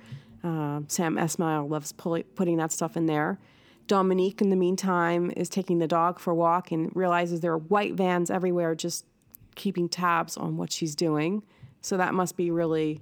[0.45, 3.39] Uh, Sam Esmail loves putting that stuff in there.
[3.87, 7.59] Dominique, in the meantime, is taking the dog for a walk and realizes there are
[7.59, 9.07] white vans everywhere just
[9.55, 11.43] keeping tabs on what she's doing.
[11.81, 13.01] So that must be really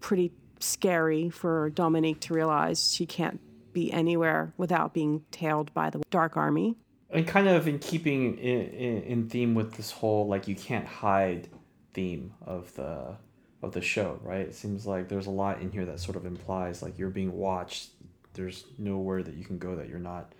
[0.00, 3.40] pretty scary for Dominique to realize she can't
[3.72, 6.76] be anywhere without being tailed by the Dark Army.
[7.10, 10.86] And kind of in keeping in, in, in theme with this whole like you can't
[10.86, 11.48] hide
[11.94, 13.16] theme of the
[13.62, 14.40] of the show, right?
[14.40, 17.32] It seems like there's a lot in here that sort of implies like you're being
[17.32, 17.90] watched.
[18.34, 20.32] There's nowhere that you can go that you're not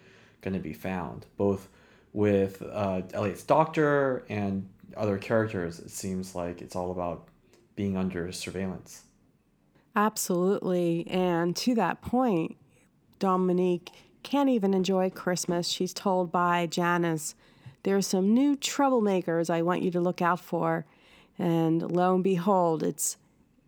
[0.42, 1.26] going to be found.
[1.36, 1.68] Both
[2.12, 7.28] with uh, Elliot's doctor and other characters, it seems like it's all about
[7.74, 9.02] being under surveillance.
[9.94, 11.06] Absolutely.
[11.08, 12.56] And to that point,
[13.18, 13.90] Dominique
[14.26, 15.68] can't even enjoy Christmas.
[15.68, 17.36] She's told by Janice,
[17.84, 20.84] There's some new troublemakers I want you to look out for.
[21.38, 23.18] And lo and behold, it's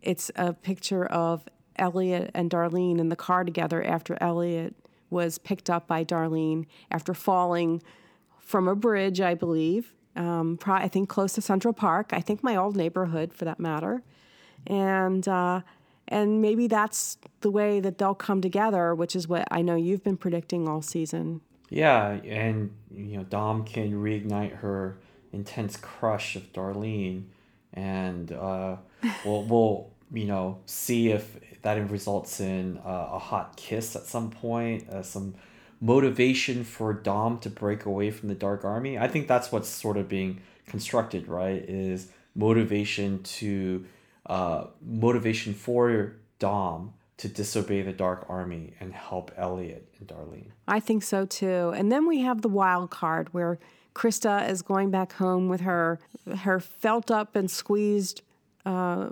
[0.02, 1.44] it's a picture of
[1.76, 4.74] Elliot and Darlene in the car together after Elliot
[5.10, 7.80] was picked up by Darlene after falling
[8.40, 9.94] from a bridge, I believe.
[10.16, 12.10] Um, I think close to Central Park.
[12.12, 14.02] I think my old neighborhood, for that matter.
[14.66, 15.60] And uh,
[16.08, 20.02] and maybe that's the way that they'll come together, which is what I know you've
[20.02, 21.42] been predicting all season.
[21.68, 24.96] Yeah, and you know Dom can reignite her
[25.32, 27.24] intense crush of Darlene,
[27.74, 28.76] and uh,
[29.24, 34.30] we'll we'll you know see if that results in uh, a hot kiss at some
[34.30, 35.34] point, uh, some
[35.80, 38.98] motivation for Dom to break away from the Dark Army.
[38.98, 41.62] I think that's what's sort of being constructed, right?
[41.68, 43.84] Is motivation to
[44.28, 50.50] uh, motivation for Dom to disobey the Dark Army and help Elliot and Darlene.
[50.68, 51.72] I think so too.
[51.74, 53.58] And then we have the wild card where
[53.94, 55.98] Krista is going back home with her
[56.38, 58.22] her felt up and squeezed
[58.64, 59.08] uh,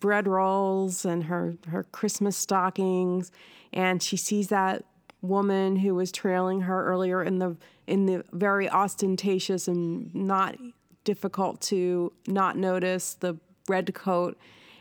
[0.00, 3.32] bread rolls and her her Christmas stockings,
[3.72, 4.84] and she sees that
[5.22, 10.56] woman who was trailing her earlier in the in the very ostentatious and not
[11.04, 14.36] difficult to not notice the red coat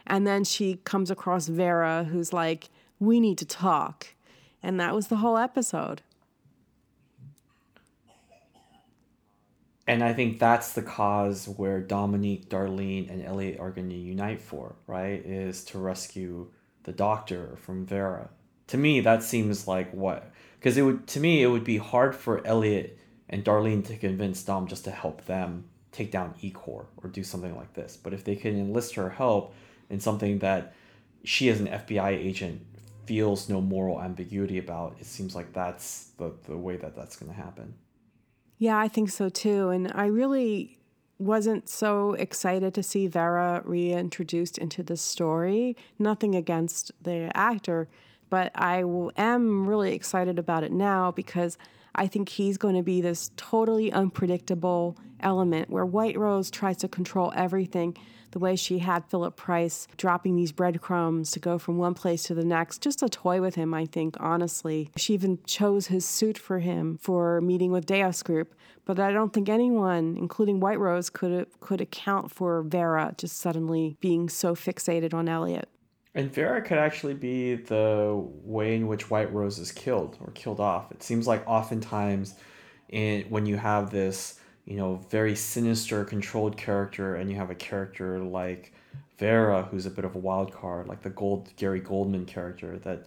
[0.08, 2.70] and then she comes across Vera who's like
[3.00, 4.08] we need to talk
[4.62, 6.02] and that was the whole episode
[9.88, 14.42] and I think that's the cause where Dominique, Darlene, and Elliot are going to unite
[14.42, 15.24] for, right?
[15.24, 16.48] Is to rescue
[16.84, 18.30] the doctor from Vera.
[18.68, 22.16] To me, that seems like what because it would to me it would be hard
[22.16, 22.98] for Elliot
[23.30, 27.56] and Darlene to convince Dom just to help them take down Ecor or do something
[27.56, 27.98] like this.
[27.98, 29.54] But if they can enlist her help
[29.90, 30.74] in something that
[31.24, 32.62] she as an FBI agent
[33.06, 37.32] feels no moral ambiguity about, it seems like that's the, the way that that's going
[37.32, 37.74] to happen.
[38.58, 39.70] Yeah, I think so too.
[39.70, 40.80] And I really
[41.18, 45.78] wasn't so excited to see Vera reintroduced into the story.
[45.98, 47.88] Nothing against the actor,
[48.30, 48.80] but I
[49.16, 51.58] am really excited about it now because
[51.96, 56.88] I think he's going to be this totally unpredictable element where White Rose tries to
[56.88, 57.98] control everything
[58.32, 62.34] the way she had Philip Price dropping these breadcrumbs to go from one place to
[62.34, 62.82] the next.
[62.82, 64.90] Just a toy with him, I think, honestly.
[64.98, 69.32] She even chose his suit for him for meeting with Deus Group, but I don't
[69.32, 75.14] think anyone, including White Rose, could could account for Vera just suddenly being so fixated
[75.14, 75.70] on Elliot.
[76.14, 80.60] And Vera could actually be the way in which White Rose is killed or killed
[80.60, 80.92] off.
[80.92, 82.36] It seems like oftentimes
[82.90, 87.56] in when you have this, you know, very sinister controlled character and you have a
[87.56, 88.74] character like
[89.18, 93.06] Vera who's a bit of a wild card, like the Gold Gary Goldman character that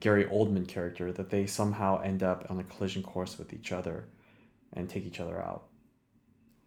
[0.00, 4.06] Gary Oldman character that they somehow end up on a collision course with each other
[4.72, 5.64] and take each other out.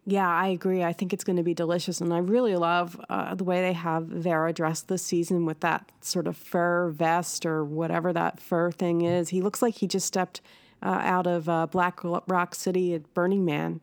[0.06, 0.82] Yeah, I agree.
[0.82, 2.00] I think it's going to be delicious.
[2.00, 5.92] And I really love uh, the way they have Vera dressed this season with that
[6.00, 9.28] sort of fur vest or whatever that fur thing is.
[9.28, 10.40] He looks like he just stepped
[10.82, 13.80] uh, out of uh, Black Rock City at Burning Man.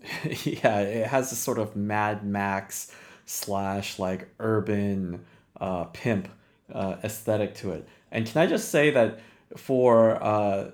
[0.44, 2.92] yeah, it has this sort of Mad Max
[3.24, 5.24] slash like urban
[5.60, 6.28] uh, pimp
[6.72, 7.88] uh, aesthetic to it.
[8.10, 9.20] And can I just say that
[9.56, 10.70] for uh,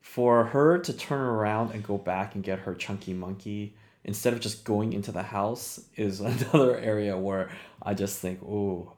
[0.00, 3.74] for her to turn around and go back and get her chunky monkey
[4.04, 6.20] instead of just going into the house is
[6.52, 7.50] another area where
[7.82, 8.92] I just think, oh,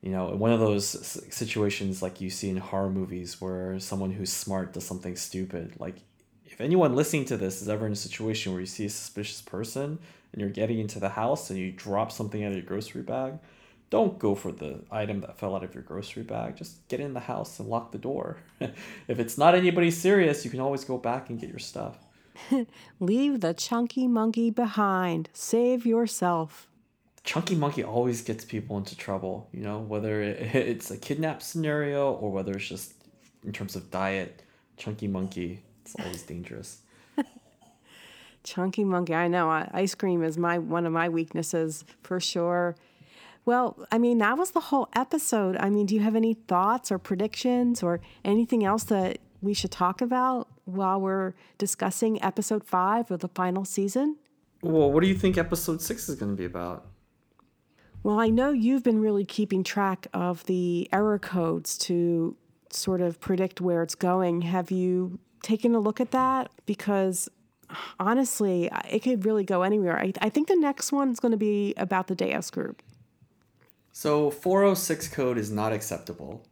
[0.00, 0.86] you know, one of those
[1.30, 5.74] situations like you see in horror movies where someone who's smart does something stupid.
[5.78, 5.96] Like,
[6.52, 9.40] if anyone listening to this is ever in a situation where you see a suspicious
[9.40, 9.98] person
[10.32, 13.38] and you're getting into the house and you drop something out of your grocery bag,
[13.88, 16.56] don't go for the item that fell out of your grocery bag.
[16.56, 18.36] Just get in the house and lock the door.
[18.60, 21.96] if it's not anybody serious, you can always go back and get your stuff.
[23.00, 25.30] Leave the chunky monkey behind.
[25.32, 26.68] Save yourself.
[27.24, 32.30] Chunky monkey always gets people into trouble, you know, whether it's a kidnap scenario or
[32.30, 32.92] whether it's just
[33.42, 34.42] in terms of diet.
[34.76, 35.62] Chunky monkey.
[35.94, 36.82] It's always dangerous.
[38.44, 39.14] Chunky monkey.
[39.14, 39.48] I know.
[39.72, 42.76] Ice cream is my one of my weaknesses for sure.
[43.44, 45.56] Well, I mean, that was the whole episode.
[45.56, 49.72] I mean, do you have any thoughts or predictions or anything else that we should
[49.72, 54.16] talk about while we're discussing episode five of the final season?
[54.62, 56.86] Well, what do you think episode six is going to be about?
[58.04, 62.36] Well, I know you've been really keeping track of the error codes to
[62.70, 64.42] sort of predict where it's going.
[64.42, 66.50] Have you taken a look at that?
[66.66, 67.28] Because
[67.98, 69.98] honestly, it could really go anywhere.
[69.98, 72.82] I, I think the next one's going to be about the Deus group.
[73.92, 76.46] So 406 code is not acceptable.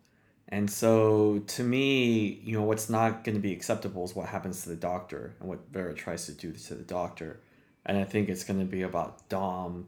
[0.48, 4.62] And so to me, you know, what's not going to be acceptable is what happens
[4.62, 7.40] to the doctor and what Vera tries to do to the doctor.
[7.86, 9.86] And I think it's going to be about Dom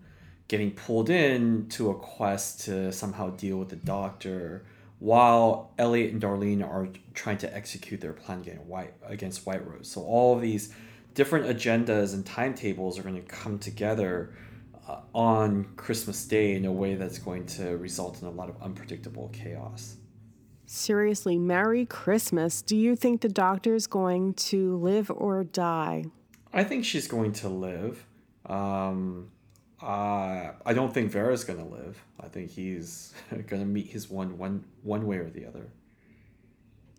[0.48, 4.64] getting pulled in to a quest to somehow deal with the doctor
[5.02, 9.88] while Elliot and Darlene are trying to execute their plan against White against White Rose.
[9.88, 10.72] So all of these
[11.14, 14.32] different agendas and timetables are going to come together
[14.88, 18.62] uh, on Christmas Day in a way that's going to result in a lot of
[18.62, 19.96] unpredictable chaos.
[20.66, 22.62] Seriously, Merry Christmas.
[22.62, 26.04] Do you think the doctor's going to live or die?
[26.52, 28.06] I think she's going to live.
[28.46, 29.32] Um,
[29.82, 32.02] uh, I don't think Vera's to live.
[32.20, 33.14] I think he's
[33.60, 35.66] to meet his one one one way or the other.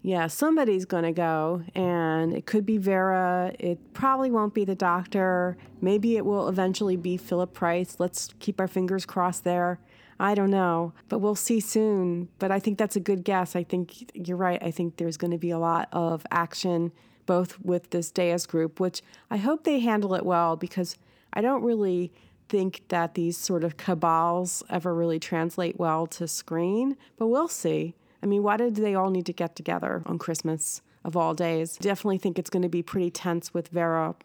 [0.06, 3.54] Yeah, somebody's to go, and it could be Vera.
[3.58, 5.56] It probably won't be the doctor.
[5.80, 7.96] Maybe it will eventually be Philip Price.
[8.00, 9.80] Let's keep our fingers crossed there.
[10.20, 12.28] I don't know, but we'll see soon.
[12.38, 13.56] But I think that's a good guess.
[13.56, 14.62] I think you're right.
[14.62, 16.92] I think there's going to be a lot of action,
[17.26, 20.98] both with this Deus group, which I hope they handle it well because
[21.32, 22.12] I don't really
[22.50, 27.96] think that these sort of cabals ever really translate well to screen, but we'll see.
[28.22, 31.78] I mean, why did they all need to get together on Christmas of all days?
[31.78, 34.16] Definitely think it's going to be pretty tense with Vera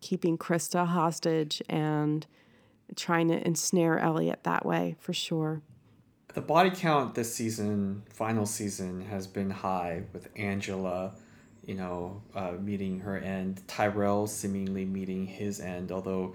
[0.00, 2.26] keeping Krista hostage and
[2.96, 5.62] trying to ensnare Elliot that way for sure.
[6.34, 11.12] The body count this season, final season, has been high with Angela,
[11.66, 15.92] you know, uh, meeting her end, Tyrell seemingly meeting his end.
[15.92, 16.34] Although,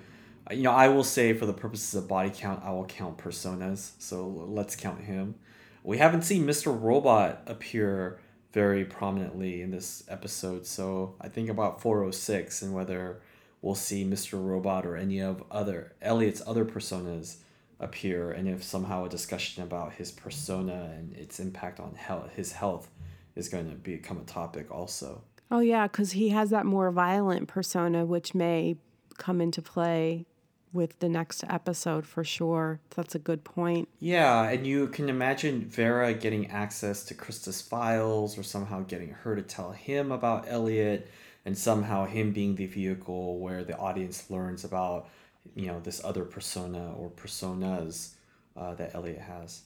[0.49, 3.17] Uh, you know, I will say for the purposes of body count, I will count
[3.17, 3.91] personas.
[3.99, 5.35] So let's count him.
[5.83, 6.77] We haven't seen Mr.
[6.79, 8.19] Robot appear
[8.53, 13.21] very prominently in this episode, so I think about 406 and whether
[13.61, 14.43] we'll see Mr.
[14.43, 17.37] Robot or any of other Elliot's other personas
[17.79, 22.51] appear, and if somehow a discussion about his persona and its impact on health, his
[22.51, 22.89] health
[23.35, 25.21] is going to become a topic also.
[25.51, 28.77] Oh, yeah, because he has that more violent persona, which may
[29.17, 30.25] come into play
[30.73, 32.79] with the next episode for sure.
[32.95, 33.89] That's a good point.
[33.99, 39.35] Yeah, and you can imagine Vera getting access to Krista's files or somehow getting her
[39.35, 41.09] to tell him about Elliot
[41.45, 45.09] and somehow him being the vehicle where the audience learns about,
[45.55, 48.15] you know, this other persona or personas
[48.55, 49.61] uh, that Elliot has.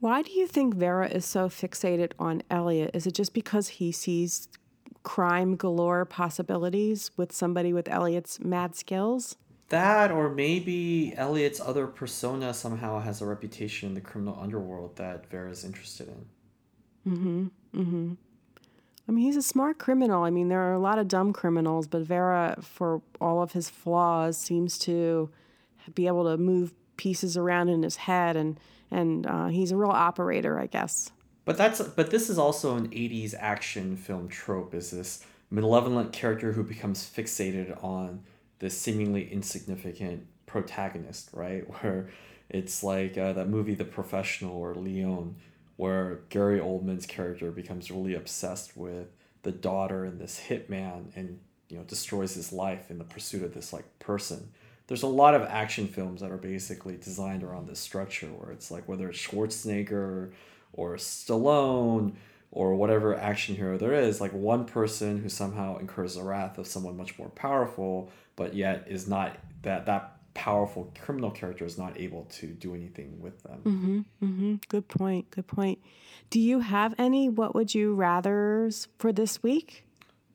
[0.00, 2.90] Why do you think Vera is so fixated on Elliot?
[2.92, 4.48] Is it just because he sees
[5.04, 9.36] crime galore possibilities with somebody with Elliot's mad skills?
[9.72, 15.30] That, or maybe Elliot's other persona somehow has a reputation in the criminal underworld that
[15.30, 17.10] Vera's interested in.
[17.10, 17.80] Mm-hmm.
[17.80, 18.12] Mm-hmm.
[19.08, 20.24] I mean, he's a smart criminal.
[20.24, 23.70] I mean, there are a lot of dumb criminals, but Vera, for all of his
[23.70, 25.30] flaws, seems to
[25.94, 28.60] be able to move pieces around in his head, and
[28.90, 31.12] and uh, he's a real operator, I guess.
[31.46, 34.74] But that's but this is also an '80s action film trope.
[34.74, 38.20] Is this malevolent character who becomes fixated on
[38.62, 41.68] this seemingly insignificant protagonist, right?
[41.82, 42.08] Where
[42.48, 45.36] it's like uh, that movie, The Professional or Leon,
[45.76, 49.08] where Gary Oldman's character becomes really obsessed with
[49.42, 53.54] the daughter and this hitman and you know destroys his life in the pursuit of
[53.54, 54.52] this like person
[54.86, 58.70] there's a lot of action films that are basically designed around this structure where it's
[58.70, 60.30] like whether it's schwarzenegger
[60.74, 62.12] or stallone
[62.52, 66.66] or whatever action hero there is like one person who somehow incurs the wrath of
[66.66, 71.98] someone much more powerful but yet is not that that powerful criminal character is not
[72.00, 73.60] able to do anything with them.
[73.64, 73.98] Mm-hmm.
[74.24, 74.54] Mm-hmm.
[74.68, 75.30] Good point.
[75.30, 75.78] Good point.
[76.30, 79.84] Do you have any what would you rather's for this week?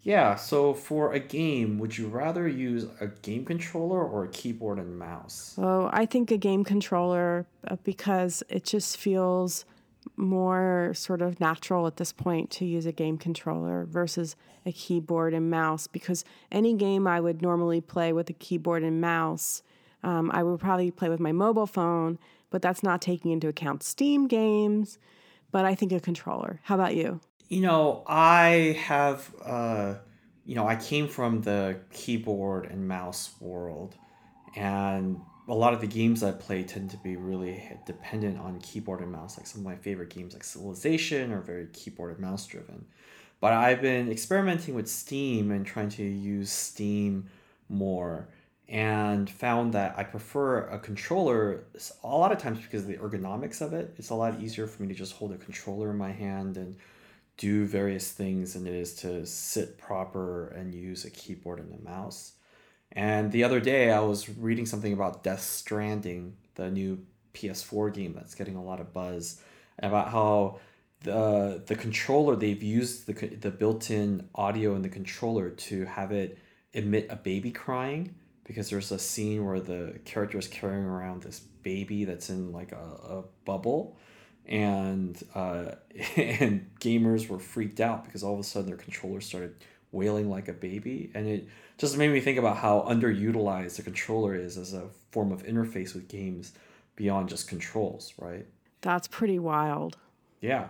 [0.03, 4.79] Yeah, so for a game, would you rather use a game controller or a keyboard
[4.79, 5.55] and mouse?
[5.57, 9.65] Oh, I think a game controller uh, because it just feels
[10.15, 14.35] more sort of natural at this point to use a game controller versus
[14.65, 19.01] a keyboard and mouse because any game I would normally play with a keyboard and
[19.01, 19.63] mouse
[20.03, 23.83] um, I would probably play with my mobile phone, but that's not taking into account
[23.83, 24.99] Steam games.
[25.51, 26.59] But I think a controller.
[26.63, 27.19] How about you?
[27.47, 29.95] You know, I have, uh,
[30.45, 33.95] you know, I came from the keyboard and mouse world,
[34.55, 39.01] and a lot of the games I play tend to be really dependent on keyboard
[39.01, 39.37] and mouse.
[39.37, 42.85] Like some of my favorite games, like Civilization, are very keyboard and mouse driven.
[43.39, 47.29] But I've been experimenting with Steam and trying to use Steam
[47.69, 48.27] more
[48.67, 51.63] and found that I prefer a controller
[52.03, 53.93] a lot of times because of the ergonomics of it.
[53.97, 56.75] It's a lot easier for me to just hold a controller in my hand and
[57.37, 61.83] do various things than it is to sit proper and use a keyboard and a
[61.83, 62.33] mouse.
[62.91, 68.13] And the other day I was reading something about Death Stranding, the new PS4 game
[68.13, 69.41] that's getting a lot of buzz,
[69.79, 70.59] about how
[71.01, 76.39] the the controller they've used the the built-in audio in the controller to have it
[76.73, 81.39] emit a baby crying because there's a scene where the character is carrying around this
[81.39, 83.97] baby that's in like a, a bubble.
[84.45, 85.71] And uh,
[86.15, 89.55] and gamers were freaked out because all of a sudden their controller started
[89.91, 94.35] wailing like a baby and it just made me think about how underutilized the controller
[94.35, 96.53] is as a form of interface with games
[96.95, 98.45] beyond just controls right?
[98.81, 99.97] That's pretty wild.
[100.41, 100.67] Yeah.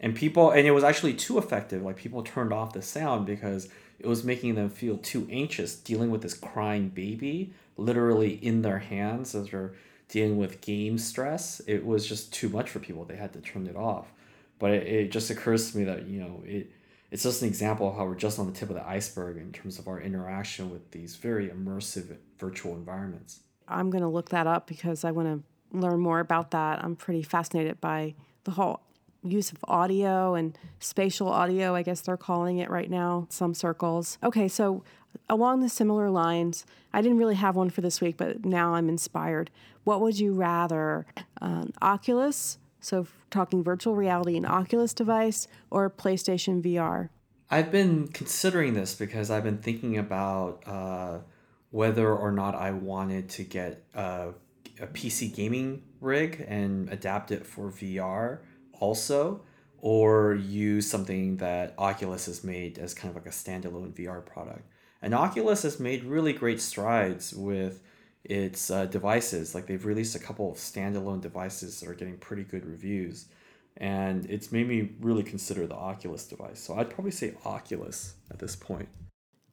[0.00, 3.68] And people and it was actually too effective like people turned off the sound because
[3.98, 8.78] it was making them feel too anxious dealing with this crying baby literally in their
[8.78, 9.72] hands as they're
[10.08, 11.60] dealing with game stress.
[11.66, 13.04] It was just too much for people.
[13.04, 14.12] They had to turn it off.
[14.58, 16.70] But it, it just occurs to me that you know it
[17.14, 19.52] it's just an example of how we're just on the tip of the iceberg in
[19.52, 24.48] terms of our interaction with these very immersive virtual environments i'm going to look that
[24.48, 28.12] up because i want to learn more about that i'm pretty fascinated by
[28.42, 28.80] the whole
[29.24, 34.18] use of audio and spatial audio, I guess they're calling it right now, some circles.
[34.22, 34.84] Okay, so
[35.28, 38.88] along the similar lines, I didn't really have one for this week, but now I'm
[38.88, 39.50] inspired.
[39.84, 41.06] What would you rather,
[41.40, 47.08] um, Oculus, so talking virtual reality, an Oculus device, or PlayStation VR?
[47.50, 51.18] I've been considering this because I've been thinking about uh,
[51.70, 54.30] whether or not I wanted to get a,
[54.80, 58.38] a PC gaming rig and adapt it for VR
[58.80, 59.42] also
[59.78, 64.62] or use something that Oculus has made as kind of like a standalone VR product.
[65.02, 67.82] And Oculus has made really great strides with
[68.24, 69.54] its uh, devices.
[69.54, 73.26] Like they've released a couple of standalone devices that are getting pretty good reviews.
[73.76, 76.60] And it's made me really consider the Oculus device.
[76.60, 78.88] So I'd probably say Oculus at this point.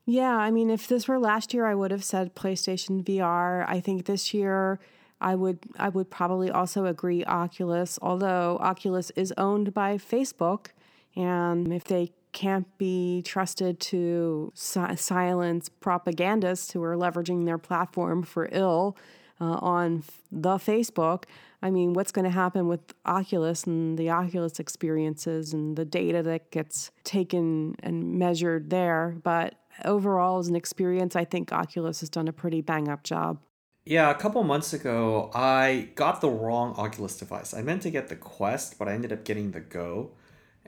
[0.05, 3.65] Yeah, I mean, if this were last year, I would have said PlayStation VR.
[3.67, 4.80] I think this year,
[5.19, 10.67] I would I would probably also agree Oculus, although Oculus is owned by Facebook,
[11.15, 18.24] and if they can't be trusted to si- silence propagandists who are leveraging their platform
[18.24, 18.98] for ill
[19.40, 21.24] uh, on the Facebook.
[21.62, 26.24] I mean, what's going to happen with Oculus and the Oculus experiences and the data
[26.24, 29.18] that gets taken and measured there?
[29.24, 29.56] But
[29.86, 33.40] overall, as an experience, I think Oculus has done a pretty bang up job.
[33.84, 37.54] Yeah, a couple months ago, I got the wrong Oculus device.
[37.54, 40.12] I meant to get the Quest, but I ended up getting the Go.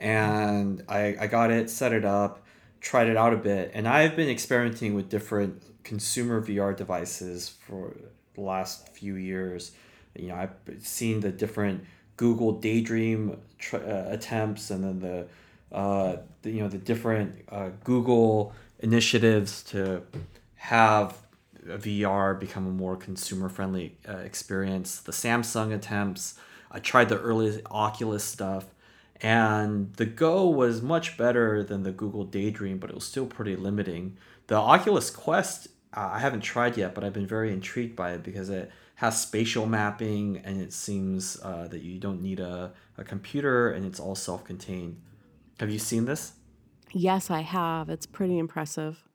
[0.03, 2.45] And I, I got it, set it up,
[2.81, 3.71] tried it out a bit.
[3.73, 7.95] And I've been experimenting with different consumer VR devices for
[8.35, 9.71] the last few years.
[10.15, 10.51] You know, I've
[10.85, 11.85] seen the different
[12.17, 17.69] Google Daydream tr- uh, attempts and then the, uh, the, you know, the different uh,
[17.85, 20.03] Google initiatives to
[20.55, 21.17] have
[21.65, 24.99] VR become a more consumer friendly uh, experience.
[24.99, 26.35] The Samsung attempts,
[26.69, 28.65] I tried the early Oculus stuff,
[29.23, 33.55] and the Go was much better than the Google Daydream, but it was still pretty
[33.55, 34.17] limiting.
[34.47, 38.21] The Oculus Quest, uh, I haven't tried yet, but I've been very intrigued by it
[38.21, 43.05] because it has spatial mapping and it seems uh, that you don't need a, a
[43.05, 45.01] computer and it's all self contained.
[45.61, 46.33] Have you seen this?
[46.91, 47.89] Yes, I have.
[47.89, 49.07] It's pretty impressive.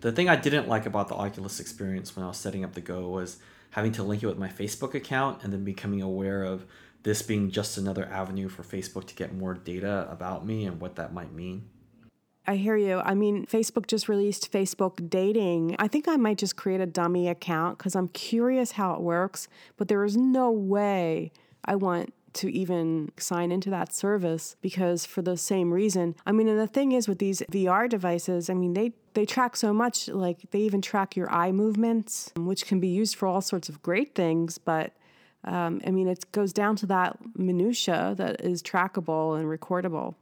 [0.00, 2.80] The thing I didn't like about the Oculus experience when I was setting up the
[2.80, 3.36] Go was
[3.72, 6.64] having to link it with my Facebook account and then becoming aware of
[7.02, 10.96] this being just another avenue for Facebook to get more data about me and what
[10.96, 11.68] that might mean.
[12.46, 13.00] I hear you.
[13.00, 15.76] I mean, Facebook just released Facebook dating.
[15.78, 19.46] I think I might just create a dummy account because I'm curious how it works,
[19.76, 21.32] but there is no way
[21.64, 26.14] I want to even sign into that service because for the same reason.
[26.26, 29.56] I mean, and the thing is with these VR devices, I mean, they they track
[29.56, 33.40] so much like they even track your eye movements, which can be used for all
[33.40, 34.92] sorts of great things, but
[35.44, 40.14] um, I mean, it goes down to that minutia that is trackable and recordable.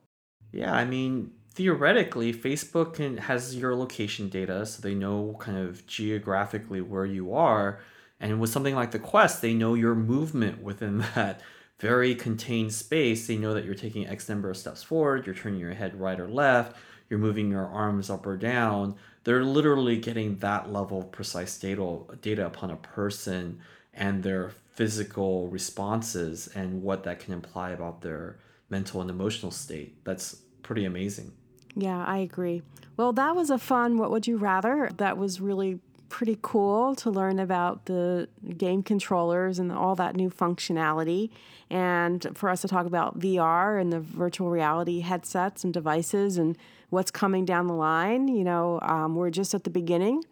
[0.52, 5.86] Yeah, I mean, theoretically, Facebook can has your location data, so they know kind of
[5.86, 7.80] geographically where you are.
[8.20, 11.40] And with something like the Quest, they know your movement within that
[11.80, 15.60] very contained space, they know that you're taking X number of steps forward, you're turning
[15.60, 16.76] your head right or left,
[17.08, 18.96] you're moving your arms up or down.
[19.24, 23.60] They're literally getting that level of precise data, data upon a person
[23.94, 28.38] and their physical responses and what that can imply about their
[28.70, 30.04] mental and emotional state.
[30.04, 31.32] That's pretty amazing.
[31.74, 32.62] Yeah, I agree.
[32.96, 34.88] Well, that was a fun What Would You Rather.
[34.98, 40.30] That was really pretty cool to learn about the game controllers and all that new
[40.30, 41.30] functionality.
[41.68, 46.56] And for us to talk about VR and the virtual reality headsets and devices and
[46.90, 48.28] what's coming down the line.
[48.28, 50.22] You know, um, we're just at the beginning,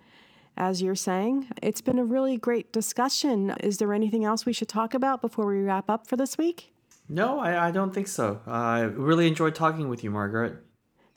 [0.57, 1.49] as you're saying.
[1.63, 3.51] It's been a really great discussion.
[3.61, 6.73] Is there anything else we should talk about before we wrap up for this week?
[7.09, 8.41] No, I, I don't think so.
[8.47, 10.57] Uh, I really enjoyed talking with you, Margaret.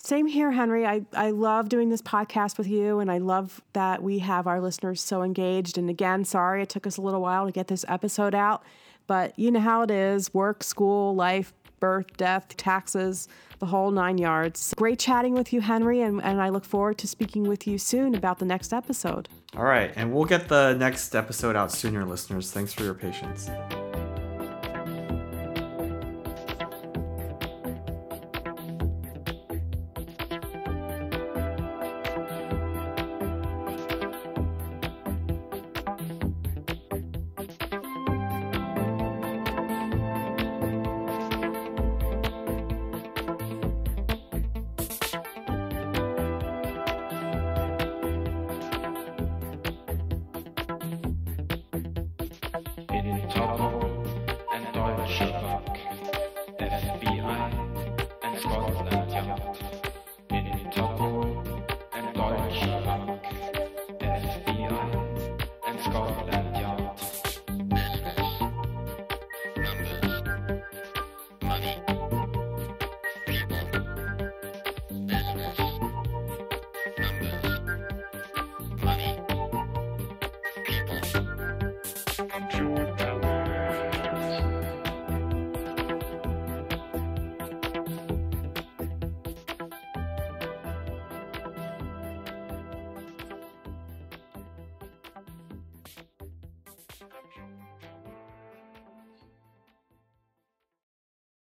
[0.01, 0.85] Same here, Henry.
[0.85, 4.61] I, I love doing this podcast with you, and I love that we have our
[4.61, 5.77] listeners so engaged.
[5.77, 8.63] And again, sorry it took us a little while to get this episode out,
[9.07, 13.27] but you know how it is work, school, life, birth, death, taxes,
[13.59, 14.73] the whole nine yards.
[14.77, 18.15] Great chatting with you, Henry, and, and I look forward to speaking with you soon
[18.15, 19.29] about the next episode.
[19.55, 22.51] All right, and we'll get the next episode out sooner, listeners.
[22.51, 23.49] Thanks for your patience.